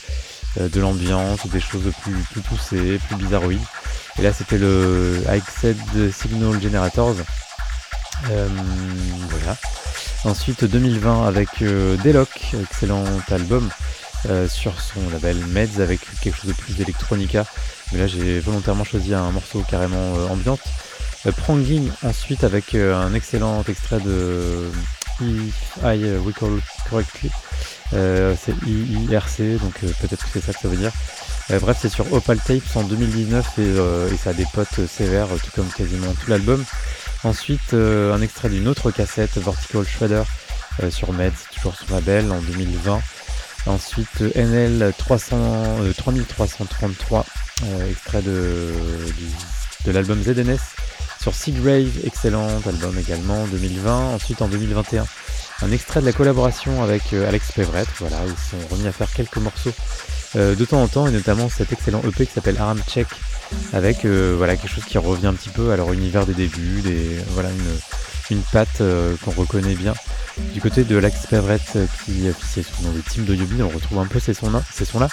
euh, 0.59 0.69
de 0.69 0.81
l'ambiance, 0.81 1.47
des 1.47 1.59
choses 1.59 1.91
plus, 2.01 2.41
poussées, 2.41 2.99
plus 3.07 3.15
bizarroïdes. 3.15 3.61
Et 4.19 4.21
là, 4.21 4.33
c'était 4.33 4.57
le 4.57 5.23
Exed 5.29 6.11
Signal 6.11 6.61
Generators. 6.61 7.15
Euh, 8.29 8.47
voilà. 9.29 9.57
Ensuite, 10.25 10.63
2020 10.65 11.27
avec 11.27 11.61
euh, 11.61 11.97
Deloc, 11.97 12.29
excellent 12.61 13.03
album 13.29 13.69
sur 14.47 14.79
son 14.79 15.09
label 15.11 15.37
Meds 15.47 15.81
avec 15.81 15.99
quelque 16.21 16.35
chose 16.35 16.49
de 16.49 16.55
plus 16.55 16.75
d'électronica. 16.75 17.45
Mais 17.91 17.99
là, 17.99 18.07
j'ai 18.07 18.39
volontairement 18.39 18.83
choisi 18.83 19.13
un 19.13 19.31
morceau 19.31 19.63
carrément 19.69 20.13
ambiante. 20.29 20.61
Pranging 21.37 21.89
ensuite 22.03 22.43
avec 22.43 22.75
un 22.75 23.13
excellent 23.13 23.63
extrait 23.67 23.99
de 23.99 24.69
If 25.21 25.77
I 25.83 26.17
Recall 26.25 26.59
Correctly, 26.89 27.29
euh, 27.93 28.35
c'est 28.39 28.53
IIRC, 28.65 29.59
donc 29.61 29.73
euh, 29.83 29.91
peut-être 30.01 30.25
que 30.25 30.29
c'est 30.33 30.41
ça 30.41 30.53
que 30.53 30.59
ça 30.59 30.67
veut 30.67 30.77
dire. 30.77 30.91
Euh, 31.51 31.59
bref, 31.59 31.77
c'est 31.79 31.89
sur 31.89 32.11
Opal 32.11 32.39
Tapes 32.39 32.75
en 32.75 32.83
2019 32.83 33.59
et, 33.59 34.17
ça 34.17 34.31
a 34.31 34.33
des 34.33 34.45
potes 34.53 34.85
sévères, 34.87 35.27
tout 35.27 35.51
comme 35.55 35.67
quasiment 35.67 36.13
tout 36.13 36.29
l'album. 36.29 36.63
Ensuite, 37.23 37.73
un 37.73 38.21
extrait 38.21 38.49
d'une 38.49 38.67
autre 38.67 38.91
cassette, 38.91 39.37
Vertical 39.37 39.85
Shredder, 39.85 40.23
sur 40.89 41.13
Meds, 41.13 41.31
toujours 41.53 41.75
sur 41.75 41.93
label, 41.93 42.31
en 42.31 42.41
2020. 42.41 42.99
Ensuite, 43.65 44.21
NL 44.35 44.93
300, 44.97 45.37
3333, 45.97 47.25
extrait 47.89 48.21
de, 48.21 48.73
de 49.85 49.91
l'album 49.91 50.21
ZNS 50.21 50.59
sur 51.23 51.33
Seagrave, 51.33 51.99
excellent 52.03 52.49
album 52.67 52.99
également 52.99 53.43
en 53.43 53.47
2020. 53.47 54.15
Ensuite, 54.15 54.41
en 54.41 54.49
2021, 54.49 55.05
un 55.61 55.71
extrait 55.71 56.01
de 56.01 56.05
la 56.05 56.11
collaboration 56.11 56.83
avec 56.83 57.13
euh, 57.13 57.29
Alex 57.29 57.53
Pevrette. 57.53 57.87
Voilà, 57.99 58.17
ils 58.25 58.59
sont 58.59 58.67
remis 58.69 58.87
à 58.87 58.91
faire 58.91 59.09
quelques 59.09 59.37
morceaux 59.37 59.71
euh, 60.35 60.53
de 60.53 60.65
temps 60.65 60.81
en 60.81 60.89
temps, 60.89 61.07
et 61.07 61.11
notamment 61.11 61.47
cet 61.47 61.71
excellent 61.71 62.01
EP 62.05 62.25
qui 62.25 62.33
s'appelle 62.33 62.57
Aram 62.59 62.81
Check, 62.89 63.07
avec 63.71 64.03
euh, 64.03 64.35
voilà 64.37 64.57
quelque 64.57 64.73
chose 64.73 64.83
qui 64.83 64.97
revient 64.97 65.27
un 65.27 65.33
petit 65.33 65.47
peu 65.47 65.71
à 65.71 65.77
leur 65.77 65.93
univers 65.93 66.25
des 66.25 66.33
débuts, 66.33 66.81
des, 66.81 67.17
voilà 67.29 67.49
une, 67.51 67.79
une 68.33 68.41
patte 68.41 68.81
qu'on 69.23 69.31
reconnaît 69.31 69.75
bien. 69.75 69.93
Du 70.53 70.61
côté 70.61 70.83
de 70.83 70.97
Alex 70.97 71.27
Pevrette 71.27 71.77
qui 72.05 72.27
officiait 72.27 72.63
sous 72.63 72.83
le 72.93 73.01
Team 73.01 73.25
de 73.25 73.35
Yobi, 73.35 73.61
on 73.61 73.69
retrouve 73.69 73.99
un 73.99 74.05
peu 74.05 74.19
ces 74.19 74.33
sons-là. 74.33 74.61
Ces 74.73 74.85
sons 74.85 74.99
-là. 74.99 75.09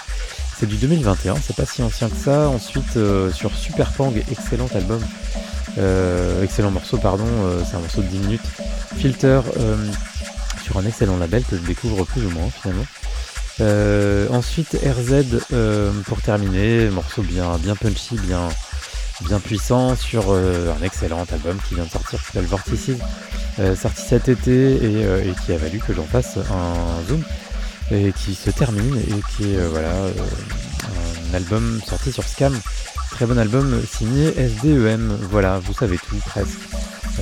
C'est 0.59 0.67
du 0.67 0.77
2021, 0.77 1.37
c'est 1.37 1.57
pas 1.57 1.67
si 1.67 1.83
ancien 1.83 2.09
que 2.09 2.17
ça. 2.17 2.49
Ensuite, 2.49 2.99
sur 3.33 3.55
Super 3.55 3.93
Pang, 3.93 4.13
excellent 4.31 4.69
album. 4.75 5.01
excellent 6.43 6.71
morceau, 6.71 6.99
pardon, 6.99 7.29
c'est 7.65 7.77
un 7.77 7.81
morceau 7.81 8.03
de 8.03 8.09
10 8.09 8.19
minutes. 8.19 8.49
Filter, 8.97 9.41
un 10.79 10.87
excellent 10.87 11.17
label 11.17 11.45
que 11.45 11.57
je 11.57 11.63
découvre 11.63 12.05
plus 12.05 12.25
ou 12.25 12.31
moins 12.31 12.49
finalement. 12.51 12.87
Euh, 13.61 14.27
ensuite 14.31 14.75
RZ 14.75 15.43
euh, 15.53 15.93
pour 16.07 16.23
terminer, 16.23 16.89
morceau 16.89 17.23
bien, 17.23 17.59
bien 17.59 17.77
punchy, 17.77 18.17
bien, 18.17 18.49
bien 19.23 19.41
puissant 19.41 19.97
sur 19.97 20.27
euh, 20.29 20.75
un 20.79 20.85
excellent 20.85 21.25
album 21.33 21.59
qui 21.69 21.75
vient 21.75 21.85
de 21.85 21.91
sortir 21.91 22.19
qui 22.19 22.27
s'appelle 22.27 22.47
Vortices, 22.47 22.91
sorti 23.77 24.03
cet 24.03 24.29
été 24.29 24.75
et, 24.75 25.35
qui 25.45 25.53
a 25.53 25.59
valu 25.59 25.81
que 25.81 25.93
j'en 25.93 26.05
fasse 26.05 26.39
un 26.39 27.03
zoom 27.09 27.23
et 27.91 28.13
qui 28.13 28.35
se 28.35 28.51
termine 28.51 28.97
et 28.97 29.21
qui 29.37 29.55
est 29.55 29.67
voilà 29.67 29.91
un 29.93 31.35
album 31.35 31.81
sorti 31.87 32.13
sur 32.13 32.25
Scam, 32.25 32.59
très 33.11 33.27
bon 33.27 33.39
album 33.39 33.83
signé 33.87 34.33
SDEM, 34.39 35.19
voilà 35.31 35.59
vous 35.59 35.75
savez 35.75 35.99
tout 35.99 36.17
presque. 36.27 36.59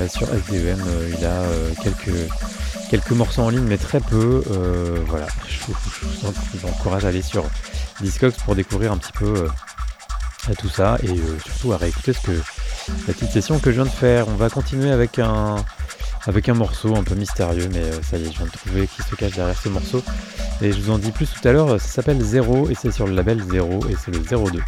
Sur 0.09 0.29
SDEM 0.33 0.81
il 1.19 1.25
a 1.25 1.43
quelques 1.83 2.29
quelques 2.89 3.11
morceaux 3.11 3.43
en 3.43 3.51
ligne, 3.51 3.65
mais 3.65 3.79
très 3.79 4.01
peu. 4.01 4.43
Euh, 4.51 4.99
voilà, 5.07 5.27
je 5.49 5.59
vous, 5.67 6.69
encourage 6.69 7.05
à 7.05 7.09
aller 7.09 7.23
sur 7.23 7.45
Discogs 8.01 8.35
pour 8.45 8.55
découvrir 8.55 8.93
un 8.93 8.97
petit 8.97 9.13
peu 9.13 9.49
euh, 10.49 10.55
tout 10.59 10.69
ça 10.69 10.99
et 11.03 11.11
euh, 11.11 11.39
surtout 11.45 11.73
à 11.73 11.77
réécouter 11.77 12.13
ce 12.13 12.21
que 12.21 12.33
la 13.07 13.15
petite 13.15 13.31
session 13.31 13.59
que 13.59 13.71
je 13.71 13.77
viens 13.77 13.85
de 13.85 13.91
faire. 13.91 14.29
On 14.29 14.35
va 14.35 14.51
continuer 14.51 14.91
avec 14.91 15.19
un 15.19 15.57
avec 16.27 16.49
un 16.49 16.55
morceau 16.55 16.95
un 16.97 17.05
peu 17.05 17.15
mystérieux, 17.15 17.69
mais 17.73 17.83
ça 18.03 18.19
y 18.19 18.23
est, 18.23 18.33
je 18.33 18.37
viens 18.37 18.47
de 18.47 18.51
trouver 18.51 18.87
qui 18.87 19.03
se 19.03 19.15
cache 19.15 19.35
derrière 19.37 19.59
ce 19.59 19.69
morceau. 19.69 20.03
Et 20.61 20.73
je 20.73 20.81
vous 20.81 20.91
en 20.91 20.99
dis 20.99 21.13
plus 21.13 21.31
tout 21.31 21.47
à 21.47 21.53
l'heure. 21.53 21.81
Ça 21.81 21.89
s'appelle 21.89 22.21
Zero 22.21 22.69
et 22.69 22.75
c'est 22.75 22.91
sur 22.91 23.07
le 23.07 23.15
label 23.15 23.43
Zero 23.51 23.81
et 23.89 23.97
c'est 24.05 24.11
le 24.11 24.21
02. 24.21 24.61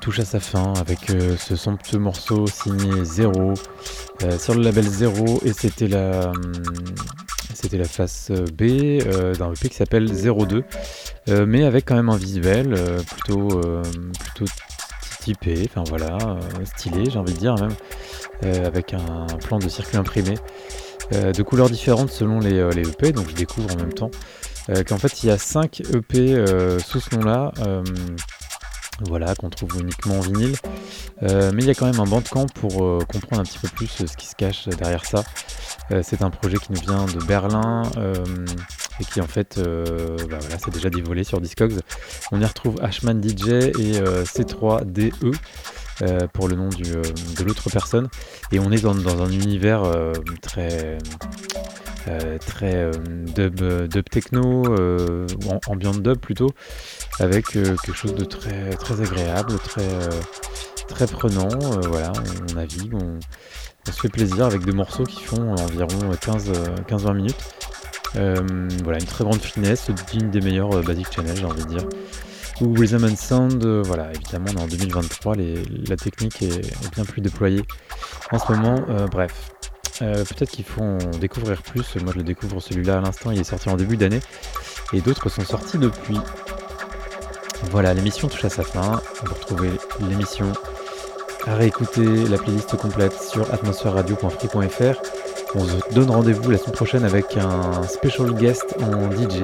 Touche 0.00 0.20
à 0.20 0.24
sa 0.24 0.40
fin 0.40 0.72
avec 0.80 1.10
euh, 1.10 1.36
ce 1.36 1.56
somptueux 1.56 1.98
morceau 1.98 2.46
signé 2.46 3.04
Zero 3.04 3.52
euh, 4.22 4.38
sur 4.38 4.54
le 4.54 4.62
label 4.62 4.84
Zero 4.84 5.40
et 5.44 5.52
c'était 5.52 5.88
la, 5.88 6.30
hum, 6.30 6.52
c'était 7.52 7.76
la 7.76 7.84
face 7.84 8.30
B 8.30 8.62
euh, 8.62 9.34
d'un 9.34 9.52
EP 9.52 9.68
qui 9.68 9.76
s'appelle 9.76 10.10
02 10.10 10.64
mais 11.46 11.64
avec 11.64 11.84
quand 11.84 11.94
même 11.94 12.08
un 12.08 12.16
visuel 12.16 12.74
plutôt, 13.06 13.60
plutôt 14.18 14.50
typé, 15.20 15.68
enfin 15.70 15.84
voilà, 15.88 16.18
stylé 16.64 17.08
j'ai 17.08 17.18
envie 17.20 17.34
de 17.34 17.38
dire 17.38 17.54
même, 17.54 17.74
avec 18.64 18.94
un, 18.94 19.26
plan 19.44 19.60
de 19.60 19.68
circuit 19.68 19.96
imprimé 19.96 20.34
de 21.12 21.42
couleurs 21.42 21.70
différentes 21.70 22.10
selon 22.10 22.40
les, 22.40 22.68
les, 22.72 22.88
EP 22.88 23.12
donc 23.12 23.28
je 23.28 23.34
découvre 23.36 23.72
en 23.74 23.76
même 23.76 23.92
temps 23.92 24.10
qu'en 24.88 24.98
fait 24.98 25.22
il 25.22 25.28
y 25.28 25.30
a 25.30 25.38
5 25.38 25.82
EP 25.94 26.44
sous 26.84 26.98
ce 26.98 27.14
nom 27.14 27.22
là 27.22 27.52
voilà, 29.08 29.34
qu'on 29.34 29.50
trouve 29.50 29.80
uniquement 29.80 30.18
en 30.18 30.20
vinyle. 30.20 30.56
Euh, 31.22 31.50
mais 31.54 31.62
il 31.62 31.66
y 31.66 31.70
a 31.70 31.74
quand 31.74 31.86
même 31.86 32.00
un 32.00 32.04
bandcamp 32.04 32.46
pour 32.46 32.84
euh, 32.84 33.00
comprendre 33.06 33.42
un 33.42 33.44
petit 33.44 33.58
peu 33.58 33.68
plus 33.68 34.00
euh, 34.00 34.06
ce 34.06 34.16
qui 34.16 34.26
se 34.26 34.34
cache 34.34 34.68
derrière 34.68 35.04
ça. 35.04 35.22
c'est 36.02 36.22
un 36.22 36.30
projet 36.30 36.56
qui 36.56 36.72
nous 36.72 36.80
vient 36.80 37.04
de 37.06 37.18
Berlin 37.24 37.82
et 39.00 39.04
qui 39.04 39.20
en 39.20 39.26
fait 39.26 39.58
bah 39.58 40.38
voilà, 40.40 40.58
c'est 40.58 40.72
déjà 40.72 40.88
dévolé 40.88 41.24
sur 41.24 41.40
Discogs. 41.40 41.80
On 42.30 42.40
y 42.40 42.44
retrouve 42.44 42.76
Ashman 42.80 43.20
DJ 43.20 43.48
et 43.48 44.00
C3DE. 44.00 45.34
pour 46.32 46.48
le 46.48 46.54
nom 46.54 46.68
de 46.68 47.44
l'autre 47.44 47.70
personne. 47.70 48.08
Et 48.52 48.60
on 48.60 48.70
est 48.70 48.82
dans, 48.82 49.22
un 49.22 49.30
univers 49.30 49.82
très, 50.42 50.98
très 52.46 52.90
dub, 53.34 53.60
dub 53.88 54.08
techno, 54.10 54.64
ou 54.66 55.60
ambient 55.66 55.94
dub 55.94 56.18
plutôt, 56.18 56.50
avec 57.20 57.54
euh, 57.56 57.76
quelque 57.84 57.96
chose 57.96 58.14
de 58.14 58.24
très, 58.24 58.72
agréable, 59.02 59.58
très, 59.58 59.82
euh, 59.82 60.08
très 60.88 61.06
prenant. 61.06 61.48
Euh, 61.48 61.80
voilà, 61.88 62.12
on, 62.50 62.54
navigue, 62.54 62.94
on, 62.94 63.18
se 63.90 64.00
fait 64.00 64.08
plaisir 64.08 64.44
avec 64.44 64.64
des 64.64 64.72
morceaux 64.72 65.04
qui 65.04 65.22
font 65.22 65.52
environ 65.56 66.12
15-20 66.12 67.14
minutes. 67.14 67.54
voilà, 68.14 68.98
une 68.98 69.06
très 69.06 69.24
grande 69.24 69.40
finesse, 69.40 69.90
digne 70.10 70.30
des 70.30 70.40
meilleurs 70.40 70.82
Basic 70.82 71.12
Channel, 71.12 71.36
j'ai 71.36 71.44
envie 71.44 71.64
de 71.64 71.68
dire. 71.68 71.88
Ou 72.60 72.74
Rhythm 72.74 73.04
and 73.04 73.16
Sound, 73.16 73.64
voilà, 73.84 74.12
évidemment, 74.12 74.62
en 74.62 74.66
2023, 74.66 75.36
la 75.88 75.96
technique 75.96 76.42
est, 76.42 76.60
bien 76.94 77.04
plus 77.04 77.20
déployée 77.20 77.62
en 78.30 78.38
ce 78.38 78.52
moment. 78.52 78.80
bref, 79.10 79.50
peut-être 80.00 80.50
qu'il 80.50 80.64
faut 80.64 80.82
en 80.82 80.98
découvrir 81.20 81.62
plus. 81.62 81.96
Moi, 81.96 82.12
je 82.12 82.18
le 82.18 82.24
découvre 82.24 82.60
celui-là 82.60 82.98
à 82.98 83.00
l'instant, 83.00 83.30
il 83.30 83.40
est 83.40 83.44
sorti 83.44 83.68
en 83.68 83.76
début 83.76 83.96
d'année. 83.96 84.20
Et 84.92 85.00
d'autres 85.00 85.28
sont 85.28 85.44
sortis 85.44 85.78
depuis. 85.78 86.18
Voilà, 87.70 87.94
l'émission 87.94 88.28
touche 88.28 88.44
à 88.44 88.50
sa 88.50 88.62
fin. 88.62 89.00
Vous 89.24 89.34
retrouvez 89.34 89.70
l'émission 90.08 90.52
à 91.46 91.54
réécouter 91.54 92.04
la 92.28 92.38
playlist 92.38 92.76
complète 92.76 93.14
sur 93.20 93.52
atmosphèreradio.free.fr. 93.52 95.00
On 95.54 95.64
se 95.64 95.94
donne 95.94 96.10
rendez-vous 96.10 96.50
la 96.50 96.58
semaine 96.58 96.74
prochaine 96.74 97.04
avec 97.04 97.36
un 97.36 97.82
special 97.84 98.34
guest 98.34 98.76
en 98.80 99.10
DJ. 99.10 99.42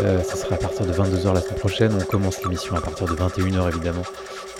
Euh, 0.00 0.22
ce 0.22 0.36
sera 0.36 0.54
à 0.54 0.58
partir 0.58 0.86
de 0.86 0.92
22h 0.92 1.34
la 1.34 1.40
semaine 1.40 1.58
prochaine. 1.58 1.92
On 2.00 2.04
commence 2.04 2.42
l'émission 2.42 2.76
à 2.76 2.80
partir 2.80 3.06
de 3.06 3.14
21h 3.14 3.68
évidemment. 3.68 4.04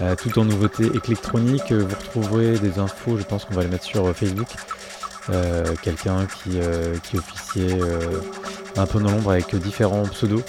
Euh, 0.00 0.14
tout 0.14 0.38
en 0.38 0.44
nouveautés 0.44 0.86
électroniques. 0.86 1.72
Vous 1.72 1.94
retrouverez 1.94 2.58
des 2.58 2.78
infos, 2.78 3.18
je 3.18 3.24
pense 3.24 3.44
qu'on 3.44 3.54
va 3.54 3.62
les 3.62 3.68
mettre 3.68 3.84
sur 3.84 4.14
Facebook. 4.14 4.48
Euh, 5.30 5.64
quelqu'un 5.82 6.26
qui, 6.26 6.58
qui 7.02 7.18
officiait 7.18 7.78
un 8.76 8.86
peu 8.86 9.00
dans 9.00 9.10
l'ombre 9.10 9.32
avec 9.32 9.54
différents 9.56 10.04
pseudos. 10.04 10.42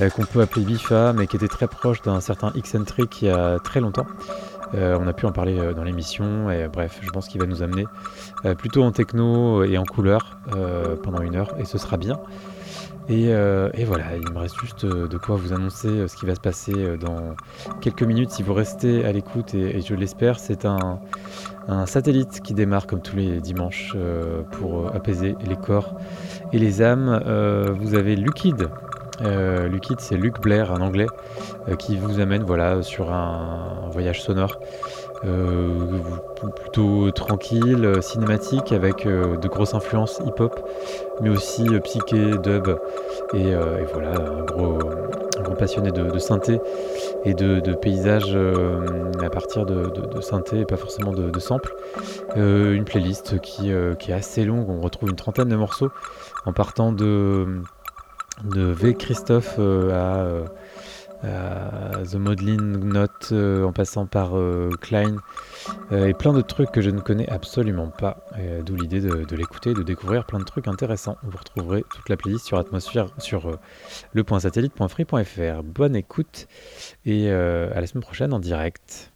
Euh, 0.00 0.10
qu'on 0.10 0.24
peut 0.24 0.42
appeler 0.42 0.64
Bifa, 0.64 1.14
mais 1.14 1.26
qui 1.26 1.36
était 1.36 1.48
très 1.48 1.68
proche 1.68 2.02
d'un 2.02 2.20
certain 2.20 2.50
Xcentric 2.50 3.22
il 3.22 3.28
y 3.28 3.30
a 3.30 3.58
très 3.58 3.80
longtemps. 3.80 4.06
Euh, 4.74 4.98
on 5.00 5.06
a 5.06 5.12
pu 5.12 5.24
en 5.26 5.32
parler 5.32 5.58
euh, 5.58 5.72
dans 5.72 5.84
l'émission, 5.84 6.50
et 6.50 6.68
bref, 6.68 6.98
je 7.00 7.08
pense 7.10 7.28
qu'il 7.28 7.40
va 7.40 7.46
nous 7.46 7.62
amener 7.62 7.86
plutôt 8.58 8.82
en 8.82 8.92
techno 8.92 9.64
et 9.64 9.78
en 9.78 9.84
couleur 9.84 10.38
pendant 11.02 11.20
une 11.20 11.34
heure, 11.34 11.54
et 11.58 11.64
ce 11.64 11.78
sera 11.78 11.96
bien. 11.96 12.20
Et, 13.08 13.32
voilà, 13.84 14.16
il 14.16 14.30
me 14.30 14.38
reste 14.38 14.56
juste 14.60 14.84
de 14.84 15.18
quoi 15.18 15.36
vous 15.36 15.52
annoncer 15.52 16.06
ce 16.06 16.16
qui 16.16 16.26
va 16.26 16.34
se 16.34 16.40
passer 16.40 16.96
dans 16.98 17.34
quelques 17.80 18.02
minutes 18.02 18.30
si 18.30 18.42
vous 18.42 18.54
restez 18.54 19.04
à 19.04 19.12
l'écoute, 19.12 19.54
et, 19.54 19.80
je 19.80 19.94
l'espère, 19.94 20.38
c'est 20.38 20.64
un, 20.64 21.00
un, 21.68 21.86
satellite 21.86 22.40
qui 22.40 22.54
démarre 22.54 22.86
comme 22.86 23.00
tous 23.00 23.16
les 23.16 23.40
dimanches 23.40 23.96
pour 24.52 24.94
apaiser 24.94 25.36
les 25.46 25.56
corps 25.56 25.96
et 26.52 26.58
les 26.58 26.82
âmes. 26.82 27.20
vous 27.78 27.94
avez 27.94 28.16
Lucid 28.16 28.68
euh, 29.22 29.68
Lucid, 29.68 30.00
c'est 30.00 30.16
Luc 30.16 30.40
Blair, 30.40 30.72
un 30.72 30.80
anglais, 30.80 31.06
euh, 31.68 31.76
qui 31.76 31.96
vous 31.96 32.20
amène 32.20 32.42
voilà, 32.42 32.82
sur 32.82 33.12
un, 33.12 33.88
voyage 33.90 34.22
sonore 34.22 34.58
euh, 35.24 36.00
plutôt 36.56 37.10
tranquille, 37.12 38.02
cinématique, 38.02 38.72
avec 38.72 39.06
de 39.06 39.48
grosses 39.48 39.74
influences 39.74 40.20
hip-hop, 40.26 40.60
mais 41.22 41.30
aussi 41.30 41.64
psyché, 41.84 42.36
dub, 42.42 42.68
et, 43.32 43.54
voilà, 43.92 44.20
un 44.20 44.42
gros, 44.42 44.78
passionné 45.54 45.92
de, 45.92 46.18
synthé 46.18 46.60
et 47.24 47.34
de, 47.34 47.74
paysages 47.74 48.36
à 49.22 49.30
partir 49.30 49.66
de, 49.66 50.20
synthé 50.20 50.60
et 50.60 50.64
pas 50.64 50.76
forcément 50.76 51.12
de, 51.12 51.38
samples. 51.38 51.74
une 52.36 52.84
playlist 52.84 53.40
qui, 53.40 53.70
qui 53.98 54.10
est 54.10 54.14
assez 54.14 54.44
longue, 54.44 54.68
on 54.68 54.80
retrouve 54.80 55.10
une 55.10 55.16
trentaine 55.16 55.48
de 55.48 55.56
morceaux 55.56 55.90
en 56.44 56.52
partant 56.52 56.92
de 56.92 57.62
de 58.44 58.62
V. 58.62 58.94
Christophe 58.94 59.56
euh, 59.58 59.92
à, 59.92 60.48
The 61.22 62.14
Modeling 62.14 62.78
Note 62.84 63.30
euh, 63.32 63.64
en 63.64 63.72
passant 63.72 64.06
par 64.06 64.36
euh, 64.36 64.70
Klein 64.80 65.16
et 65.90 66.14
plein 66.14 66.32
de 66.32 66.42
trucs 66.42 66.70
que 66.70 66.80
je 66.80 66.90
ne 66.90 67.00
connais 67.00 67.28
absolument 67.28 67.88
pas. 67.88 68.18
D'où 68.64 68.76
l'idée 68.76 69.00
de, 69.00 69.36
l'écouter, 69.36 69.74
de 69.74 69.82
découvrir 69.82 70.24
plein 70.24 70.38
de 70.38 70.44
trucs 70.44 70.68
intéressants. 70.68 71.16
Vous 71.22 71.36
retrouverez 71.36 71.84
toute 71.94 72.08
la 72.08 72.16
playlist 72.16 72.46
sur 72.46 72.58
Atmosphère 72.58 73.08
sur 73.18 73.58
le.satellite.free.fr. 74.12 75.62
Bonne 75.64 75.96
écoute 75.96 76.46
et 77.04 77.30
à 77.30 77.80
la 77.80 77.86
semaine 77.86 78.02
prochaine 78.02 78.32
en 78.32 78.38
direct. 78.38 79.12